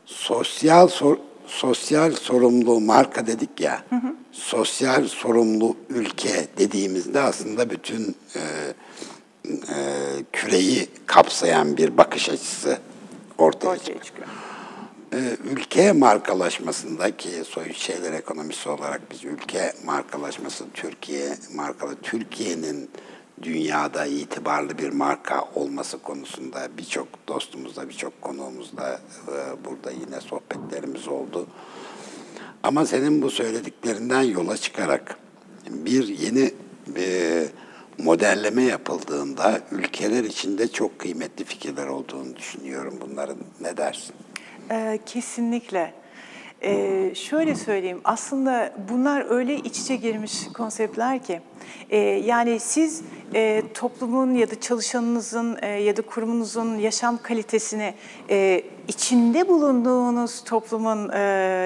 [0.05, 3.83] sosyal sor- sosyal sorumlu marka dedik ya.
[4.31, 8.39] Sosyal sorumlu ülke dediğimizde aslında bütün e,
[9.49, 9.77] e,
[10.33, 12.77] küreyi kapsayan bir bakış açısı
[13.37, 13.69] ortaya.
[13.69, 14.14] Ortaya çıkıyor.
[15.15, 22.89] Ee, ülke markalaşmasındaki soyut şeyler ekonomisi olarak biz ülke markalaşması Türkiye markalı Türkiye'nin
[23.41, 31.47] dünyada itibarlı bir marka olması konusunda birçok dostumuzla birçok konuğumuzla e, burada yine sohbetlerimiz oldu.
[32.63, 35.17] Ama senin bu söylediklerinden yola çıkarak
[35.69, 36.53] bir yeni
[36.97, 37.45] e,
[37.97, 42.93] modelleme yapıldığında ülkeler içinde çok kıymetli fikirler olduğunu düşünüyorum.
[43.01, 44.15] Bunların ne dersin?
[44.71, 45.93] Ee, kesinlikle.
[46.63, 51.41] Ee, şöyle söyleyeyim, aslında bunlar öyle iç içe girmiş konseptler ki,
[51.89, 53.01] e, yani siz
[53.33, 57.93] e, toplumun ya da çalışanınızın e, ya da kurumunuzun yaşam kalitesini
[58.29, 61.19] e, içinde bulunduğunuz toplumun e,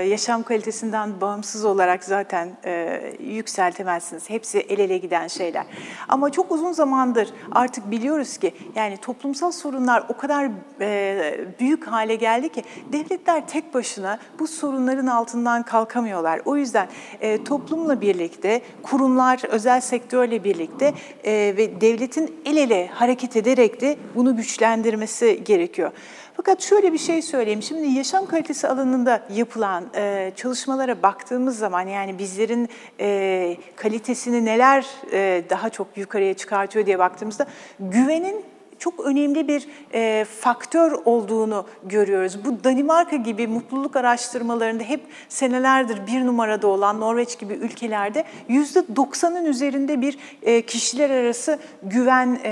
[0.09, 4.29] yaşam kalitesinden bağımsız olarak zaten e, yükseltemezsiniz.
[4.29, 5.65] Hepsi el ele giden şeyler.
[6.07, 10.49] Ama çok uzun zamandır artık biliyoruz ki yani toplumsal sorunlar o kadar
[10.81, 12.63] e, büyük hale geldi ki
[12.93, 16.41] devletler tek başına bu sorunların altından kalkamıyorlar.
[16.45, 16.87] O yüzden
[17.21, 20.93] e, toplumla birlikte, kurumlar, özel sektörle birlikte
[21.23, 25.91] e, ve devletin el ele hareket ederek de bunu güçlendirmesi gerekiyor.
[26.39, 27.61] Fakat şöyle bir şey söyleyeyim.
[27.61, 32.69] Şimdi yaşam kalitesi alanında yapılan e, çalışmalara baktığımız zaman yani bizlerin
[32.99, 37.47] e, kalitesini neler e, daha çok yukarıya çıkartıyor diye baktığımızda
[37.79, 38.45] güvenin
[38.79, 42.45] çok önemli bir e, faktör olduğunu görüyoruz.
[42.45, 49.45] Bu Danimarka gibi mutluluk araştırmalarında hep senelerdir bir numarada olan Norveç gibi ülkelerde yüzde 90'ın
[49.45, 52.51] üzerinde bir e, kişiler arası güven e,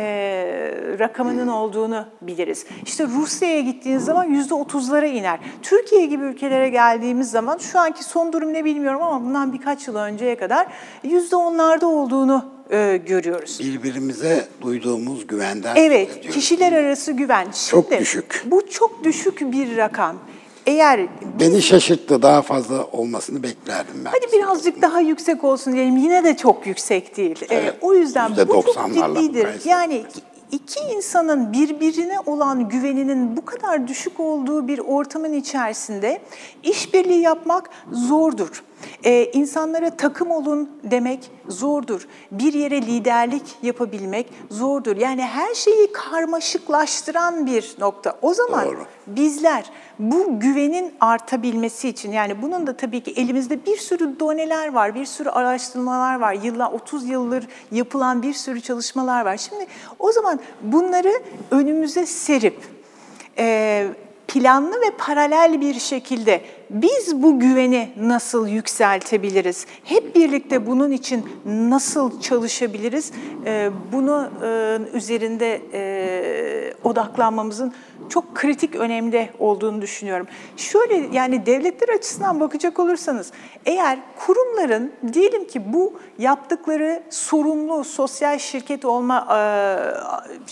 [0.99, 2.65] rakamının olduğunu biliriz.
[2.85, 5.39] İşte Rusya'ya gittiğiniz zaman yüzde 30'lara iner.
[5.63, 9.95] Türkiye gibi ülkelere geldiğimiz zaman şu anki son durum ne bilmiyorum ama bundan birkaç yıl
[9.95, 10.67] önceye kadar
[11.03, 13.59] yüzde 10'larda olduğunu e, görüyoruz.
[13.59, 16.35] Birbirimize duyduğumuz güvenden Evet, ediyoruz.
[16.35, 17.47] kişiler arası güven.
[17.69, 18.43] Çok Şimdi, düşük.
[18.45, 20.15] Bu çok düşük bir rakam.
[20.65, 21.07] Eğer
[21.39, 22.21] Beni şaşırttı.
[22.21, 24.11] Daha fazla olmasını beklerdim ben.
[24.11, 27.35] hadi birazcık daha yüksek olsun diyelim yine de çok yüksek değil.
[27.41, 29.47] Ee, Evet, o yüzden bu çok %90'larla ciddidir.
[29.65, 30.03] Yani
[30.51, 36.21] iki insanın birbirine olan güveninin bu kadar düşük olduğu bir ortamın içerisinde
[36.63, 38.63] işbirliği yapmak zordur.
[39.05, 42.07] Ee, insanlara takım olun demek zordur.
[42.31, 44.97] Bir yere liderlik yapabilmek zordur.
[44.97, 48.17] Yani her şeyi karmaşıklaştıran bir nokta.
[48.21, 48.85] O zaman Doğru.
[49.07, 49.65] bizler
[49.99, 55.05] bu güvenin artabilmesi için yani bunun da tabii ki elimizde bir sürü doneler var, bir
[55.05, 56.33] sürü araştırmalar var.
[56.33, 59.37] Yıllar 30 yıldır yapılan bir sürü çalışmalar var.
[59.37, 59.67] Şimdi
[59.99, 61.11] o zaman bunları
[61.51, 62.59] önümüze serip
[63.37, 63.87] e,
[64.27, 69.65] planlı ve paralel bir şekilde biz bu güveni nasıl yükseltebiliriz?
[69.83, 73.11] Hep birlikte bunun için nasıl çalışabiliriz?
[73.45, 77.73] Ee, bunu e, üzerinde e, odaklanmamızın
[78.09, 80.27] çok kritik önemli olduğunu düşünüyorum.
[80.57, 83.31] Şöyle yani devletler açısından bakacak olursanız
[83.65, 89.39] eğer kurumların diyelim ki bu yaptıkları sorumlu sosyal şirket olma e,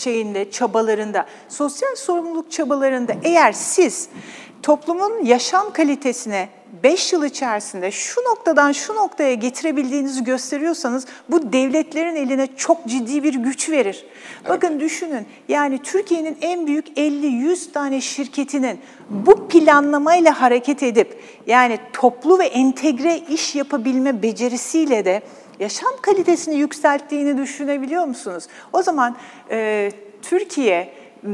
[0.00, 4.08] şeyinde çabalarında sosyal sorumluluk çabalarında eğer siz
[4.62, 6.48] toplumun yaşam kalitesine
[6.82, 13.34] 5 yıl içerisinde şu noktadan şu noktaya getirebildiğinizi gösteriyorsanız bu devletlerin eline çok ciddi bir
[13.34, 14.04] güç verir.
[14.40, 14.50] Evet.
[14.50, 18.80] Bakın düşünün yani Türkiye'nin en büyük 50-100 tane şirketinin
[19.10, 25.22] bu planlamayla hareket edip yani toplu ve entegre iş yapabilme becerisiyle de
[25.60, 28.46] yaşam kalitesini yükselttiğini düşünebiliyor musunuz?
[28.72, 29.16] O zaman
[29.50, 29.90] e,
[30.22, 30.92] Türkiye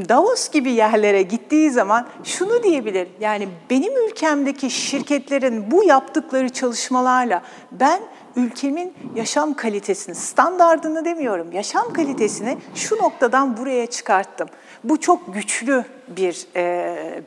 [0.08, 3.08] Davos gibi yerlere gittiği zaman şunu diyebilir.
[3.20, 8.02] Yani benim ülkemdeki şirketlerin bu yaptıkları çalışmalarla ben
[8.36, 14.48] ülkemin yaşam kalitesini, standardını demiyorum, yaşam kalitesini şu noktadan buraya çıkarttım.
[14.84, 16.46] Bu çok güçlü bir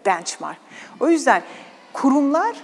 [0.06, 0.58] benchmark.
[1.00, 1.42] O yüzden
[1.94, 2.56] kurumlar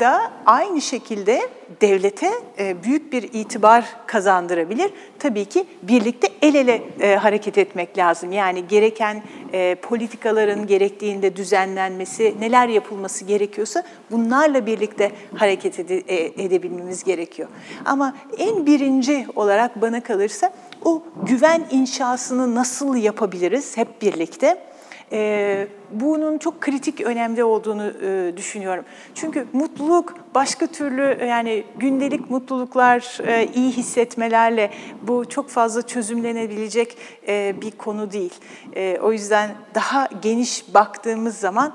[0.00, 1.48] da aynı şekilde
[1.80, 4.90] devlete e, büyük bir itibar kazandırabilir.
[5.18, 8.32] Tabii ki birlikte el ele e, hareket etmek lazım.
[8.32, 9.22] Yani gereken
[9.52, 15.80] e, politikaların gerektiğinde düzenlenmesi, neler yapılması gerekiyorsa bunlarla birlikte hareket
[16.38, 17.48] edebilmemiz gerekiyor.
[17.84, 20.52] Ama en birinci olarak bana kalırsa
[20.84, 24.58] o güven inşasını nasıl yapabiliriz hep birlikte?
[25.12, 28.84] E, bunun çok kritik önemde olduğunu e, düşünüyorum.
[29.14, 34.70] Çünkü mutluluk başka türlü yani gündelik mutluluklar, e, iyi hissetmelerle
[35.02, 36.96] bu çok fazla çözümlenebilecek
[37.28, 38.34] e, bir konu değil.
[38.76, 41.74] E, o yüzden daha geniş baktığımız zaman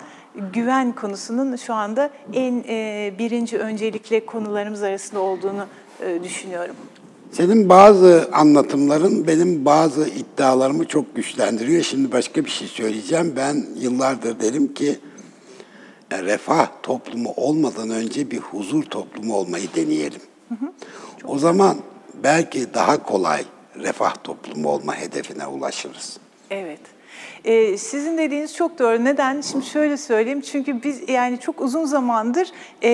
[0.53, 5.65] güven konusunun şu anda en e, birinci öncelikli konularımız arasında olduğunu
[6.01, 6.75] e, düşünüyorum.
[7.31, 11.83] Senin bazı anlatımların benim bazı iddialarımı çok güçlendiriyor.
[11.83, 13.33] Şimdi başka bir şey söyleyeceğim.
[13.35, 14.99] Ben yıllardır derim ki
[16.11, 20.21] e, refah toplumu olmadan önce bir huzur toplumu olmayı deneyelim.
[20.49, 20.71] Hı hı.
[21.25, 21.77] O zaman
[22.23, 26.17] belki daha kolay refah toplumu olma hedefine ulaşırız.
[26.49, 26.79] Evet.
[27.45, 29.03] Ee, sizin dediğiniz çok doğru.
[29.03, 29.41] Neden?
[29.41, 30.41] Şimdi şöyle söyleyeyim.
[30.41, 32.47] Çünkü biz yani çok uzun zamandır
[32.81, 32.89] e,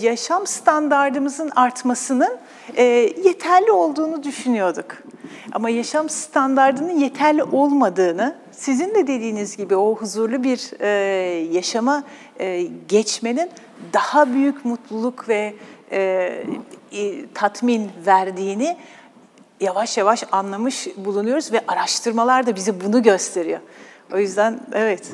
[0.00, 2.36] yaşam standardımızın artmasının
[2.76, 2.82] e,
[3.24, 4.86] yeterli olduğunu düşünüyorduk.
[5.52, 10.88] Ama yaşam standardının yeterli olmadığını, sizin de dediğiniz gibi o huzurlu bir e,
[11.52, 12.04] yaşama
[12.40, 13.50] e, geçmenin
[13.92, 15.54] daha büyük mutluluk ve
[15.92, 16.44] e,
[17.34, 18.76] tatmin verdiğini
[19.60, 23.60] yavaş yavaş anlamış bulunuyoruz ve araştırmalar da bize bunu gösteriyor.
[24.12, 25.10] O yüzden evet.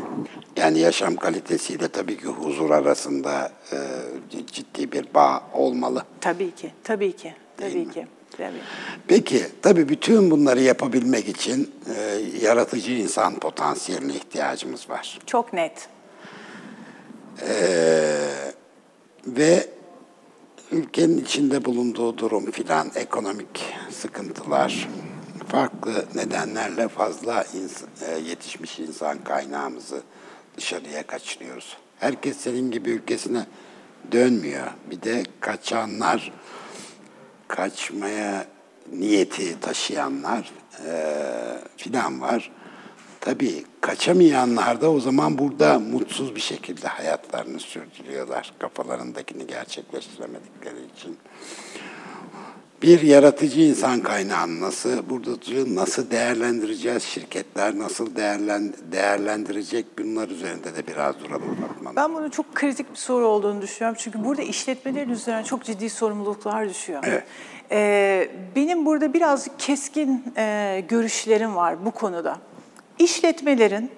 [0.57, 3.77] Yani yaşam kalitesiyle tabii ki huzur arasında e,
[4.47, 6.05] ciddi bir bağ olmalı.
[6.21, 8.07] Tabii ki, tabii ki, tabii Değil ki.
[8.37, 8.61] Tabii.
[9.09, 15.19] Peki, tabii bütün bunları yapabilmek için e, yaratıcı insan potansiyeline ihtiyacımız var.
[15.27, 15.89] Çok net.
[17.43, 18.29] Ee,
[19.27, 19.67] ve
[20.73, 24.89] ülkenin içinde bulunduğu durum filan, ekonomik sıkıntılar,
[25.49, 30.03] farklı nedenlerle fazla ins e, yetişmiş insan kaynağımızı
[30.57, 31.77] dışarıya kaçırıyoruz.
[31.99, 33.47] Herkes senin gibi ülkesine
[34.13, 34.67] dönmüyor.
[34.91, 36.33] Bir de kaçanlar,
[37.49, 38.47] kaçmaya
[38.93, 40.53] niyeti taşıyanlar
[40.87, 40.93] e,
[41.77, 42.51] filan var.
[43.21, 48.53] Tabii kaçamayanlar da o zaman burada mutsuz bir şekilde hayatlarını sürdürüyorlar.
[48.59, 51.17] Kafalarındakini gerçekleştiremedikleri için.
[52.83, 55.31] Bir yaratıcı insan kaynağı nasıl, burada
[55.75, 61.57] nasıl değerlendireceğiz, şirketler nasıl değerlen, değerlendirecek bunlar üzerinde de biraz duralım.
[61.97, 63.99] Ben bunu çok kritik bir soru olduğunu düşünüyorum.
[64.01, 67.03] Çünkü burada işletmelerin üzerine çok ciddi sorumluluklar düşüyor.
[67.07, 67.25] Evet.
[67.71, 72.37] Ee, benim burada biraz keskin e, görüşlerim var bu konuda.
[73.01, 73.91] İşletmelerin,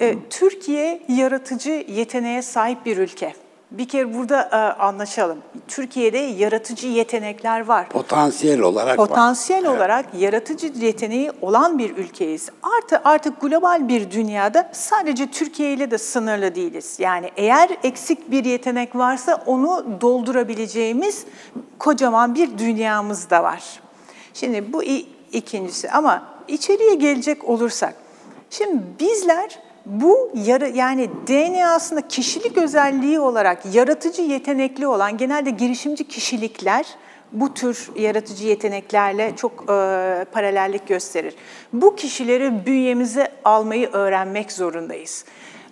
[0.00, 3.34] e, Türkiye yaratıcı yeteneğe sahip bir ülke.
[3.70, 5.38] Bir kere burada e, anlaşalım.
[5.68, 7.88] Türkiye'de yaratıcı yetenekler var.
[7.88, 9.76] Potansiyel olarak Potansiyel var.
[9.76, 10.22] olarak evet.
[10.22, 12.48] yaratıcı yeteneği olan bir ülkeyiz.
[12.62, 16.96] Artı artık global bir dünyada sadece Türkiye ile de sınırlı değiliz.
[16.98, 21.24] Yani eğer eksik bir yetenek varsa onu doldurabileceğimiz
[21.78, 23.80] kocaman bir dünyamız da var.
[24.34, 24.82] Şimdi bu
[25.32, 28.05] ikincisi ama içeriye gelecek olursak
[28.50, 36.86] Şimdi bizler bu yarı, yani DNA'sında kişilik özelliği olarak yaratıcı yetenekli olan genelde girişimci kişilikler
[37.32, 39.64] bu tür yaratıcı yeteneklerle çok e,
[40.32, 41.34] paralellik gösterir.
[41.72, 45.24] Bu kişileri bünyemize almayı öğrenmek zorundayız.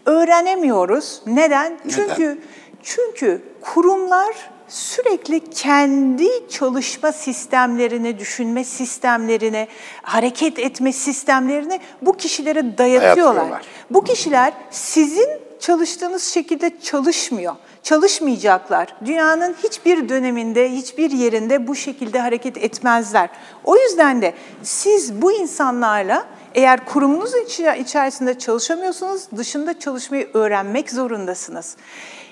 [0.06, 1.22] Öğrenemiyoruz.
[1.26, 1.78] Neden?
[1.88, 2.38] Çünkü
[2.82, 9.68] çünkü kurumlar sürekli kendi çalışma sistemlerini, düşünme sistemlerini,
[10.02, 13.62] hareket etme sistemlerini bu kişilere dayatıyorlar.
[13.90, 15.28] Bu kişiler sizin
[15.60, 17.54] çalıştığınız şekilde çalışmıyor.
[17.82, 18.94] Çalışmayacaklar.
[19.04, 23.30] Dünyanın hiçbir döneminde, hiçbir yerinde bu şekilde hareket etmezler.
[23.64, 27.34] O yüzden de siz bu insanlarla eğer kurumunuz
[27.80, 31.76] içerisinde çalışamıyorsunuz, dışında çalışmayı öğrenmek zorundasınız.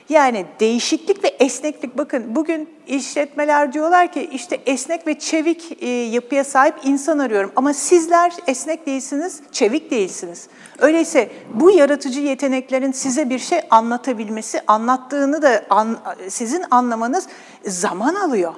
[0.09, 6.45] Yani değişiklik ve esneklik bakın bugün işletmeler diyorlar ki işte esnek ve çevik e, yapıya
[6.45, 10.49] sahip insan arıyorum ama sizler esnek değilsiniz, çevik değilsiniz.
[10.79, 15.99] Öyleyse bu yaratıcı yeteneklerin size bir şey anlatabilmesi, anlattığını da an-
[16.29, 17.27] sizin anlamanız
[17.67, 18.55] zaman alıyor.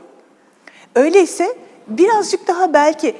[0.94, 1.56] Öyleyse
[1.88, 3.16] birazcık daha belki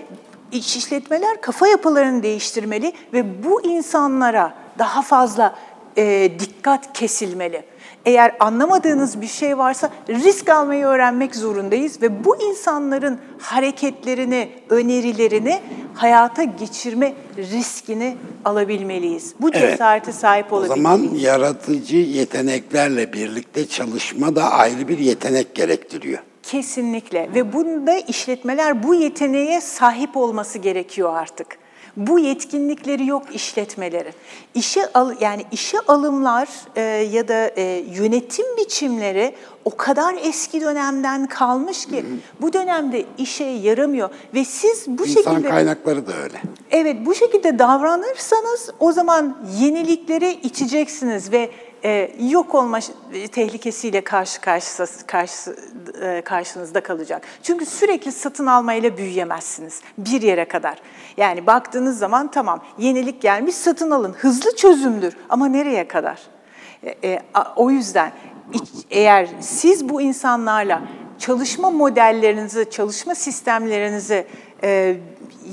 [0.53, 5.55] iş işletmeler kafa yapılarını değiştirmeli ve bu insanlara daha fazla
[5.97, 7.64] e, dikkat kesilmeli.
[8.05, 15.61] Eğer anlamadığınız bir şey varsa risk almayı öğrenmek zorundayız ve bu insanların hareketlerini, önerilerini
[15.95, 19.35] hayata geçirme riskini alabilmeliyiz.
[19.41, 19.71] Bu Evet.
[19.71, 20.83] cesarete sahip O olabilmeliyiz.
[21.11, 26.19] zaman yaratıcı yeteneklerle birlikte çalışma da ayrı bir yetenek gerektiriyor.
[26.43, 31.64] Kesinlikle ve bunda işletmeler bu yeteneğe sahip olması gerekiyor artık.
[31.97, 34.12] Bu yetkinlikleri yok işletmeleri.
[34.55, 36.80] İşe al yani işe alımlar e,
[37.12, 39.34] ya da e, yönetim biçimleri
[39.64, 42.05] o kadar eski dönemden kalmış ki
[42.40, 46.42] bu dönemde işe yaramıyor ve siz bu İnsan şekilde kaynakları da öyle.
[46.70, 51.51] Evet bu şekilde davranırsanız o zaman yenilikleri içeceksiniz ve
[51.84, 52.78] e, yok olma
[53.32, 55.57] tehlikesiyle karşı karşı, karşı
[56.03, 57.22] e, karşınızda kalacak.
[57.42, 60.78] Çünkü sürekli satın almayla büyüyemezsiniz bir yere kadar.
[61.17, 66.19] Yani baktığınız zaman tamam yenilik gelmiş satın alın hızlı çözümdür ama nereye kadar?
[66.83, 67.23] E, e,
[67.57, 68.12] o yüzden
[68.91, 70.83] eğer siz bu insanlarla
[71.19, 74.27] çalışma modellerinizi, çalışma sistemlerinizi
[74.62, 74.97] e,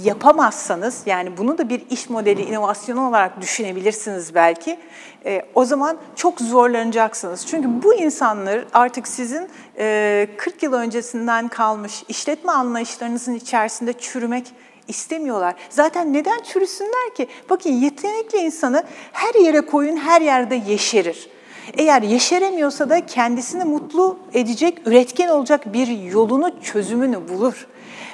[0.03, 4.79] yapamazsanız, yani bunu da bir iş modeli, inovasyonu olarak düşünebilirsiniz belki,
[5.25, 7.47] e, o zaman çok zorlanacaksınız.
[7.47, 14.53] Çünkü bu insanlar artık sizin e, 40 yıl öncesinden kalmış işletme anlayışlarınızın içerisinde çürümek
[14.87, 15.55] istemiyorlar.
[15.69, 17.27] Zaten neden çürüsünler ki?
[17.49, 21.29] Bakın yetenekli insanı her yere koyun, her yerde yeşerir.
[21.77, 27.67] Eğer yeşeremiyorsa da kendisini mutlu edecek, üretken olacak bir yolunu, çözümünü bulur.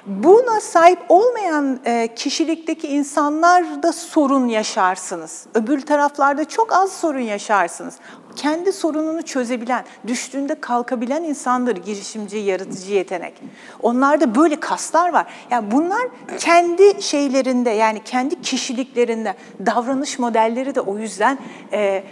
[0.07, 5.45] Buna sahip olmayan e, kişilikteki insanlarda sorun yaşarsınız.
[5.53, 7.95] Öbür taraflarda çok az sorun yaşarsınız.
[8.35, 13.33] Kendi sorununu çözebilen, düştüğünde kalkabilen insandır girişimci, yaratıcı yetenek.
[13.81, 15.25] Onlarda böyle kaslar var.
[15.51, 16.07] Yani bunlar
[16.39, 19.35] kendi şeylerinde, yani kendi kişiliklerinde,
[19.65, 21.39] davranış modelleri de o yüzden...
[21.73, 22.03] E,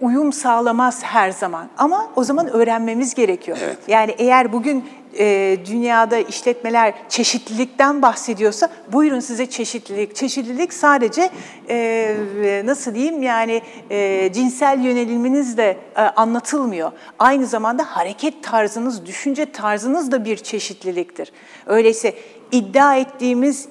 [0.00, 1.68] uyum sağlamaz her zaman.
[1.78, 3.58] Ama o zaman öğrenmemiz gerekiyor.
[3.62, 3.78] Evet.
[3.88, 4.84] Yani eğer bugün
[5.18, 10.16] e, dünyada işletmeler çeşitlilikten bahsediyorsa buyurun size çeşitlilik.
[10.16, 11.30] Çeşitlilik sadece
[11.68, 16.92] e, nasıl diyeyim yani e, cinsel yöneliminiz de e, anlatılmıyor.
[17.18, 21.32] Aynı zamanda hareket tarzınız, düşünce tarzınız da bir çeşitliliktir.
[21.66, 22.14] Öyleyse
[22.52, 23.68] iddia ettiğimiz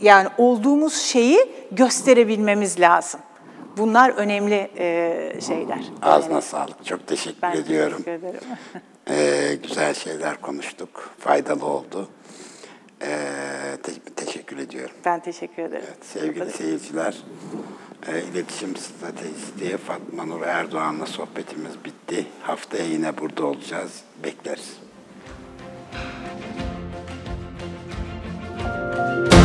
[0.00, 1.38] yani olduğumuz şeyi
[1.72, 3.20] gösterebilmemiz lazım.
[3.78, 5.78] Bunlar önemli e, şeyler.
[6.02, 6.42] Ağzına önemli.
[6.42, 6.84] sağlık.
[6.84, 8.02] Çok teşekkür ben ediyorum.
[8.06, 8.58] Ben teşekkür ederim.
[9.10, 11.10] ee, güzel şeyler konuştuk.
[11.18, 12.08] Faydalı oldu.
[13.02, 13.06] Ee,
[13.82, 14.96] te- teşekkür ediyorum.
[15.04, 15.84] Ben teşekkür ederim.
[15.88, 17.16] Evet, sevgili seyirciler,
[18.08, 22.26] e, iletişim stratejisi Fatma Nur Erdoğan'la sohbetimiz bitti.
[22.42, 24.00] Haftaya yine burada olacağız.
[24.24, 24.76] Bekleriz.
[28.58, 29.37] Müzik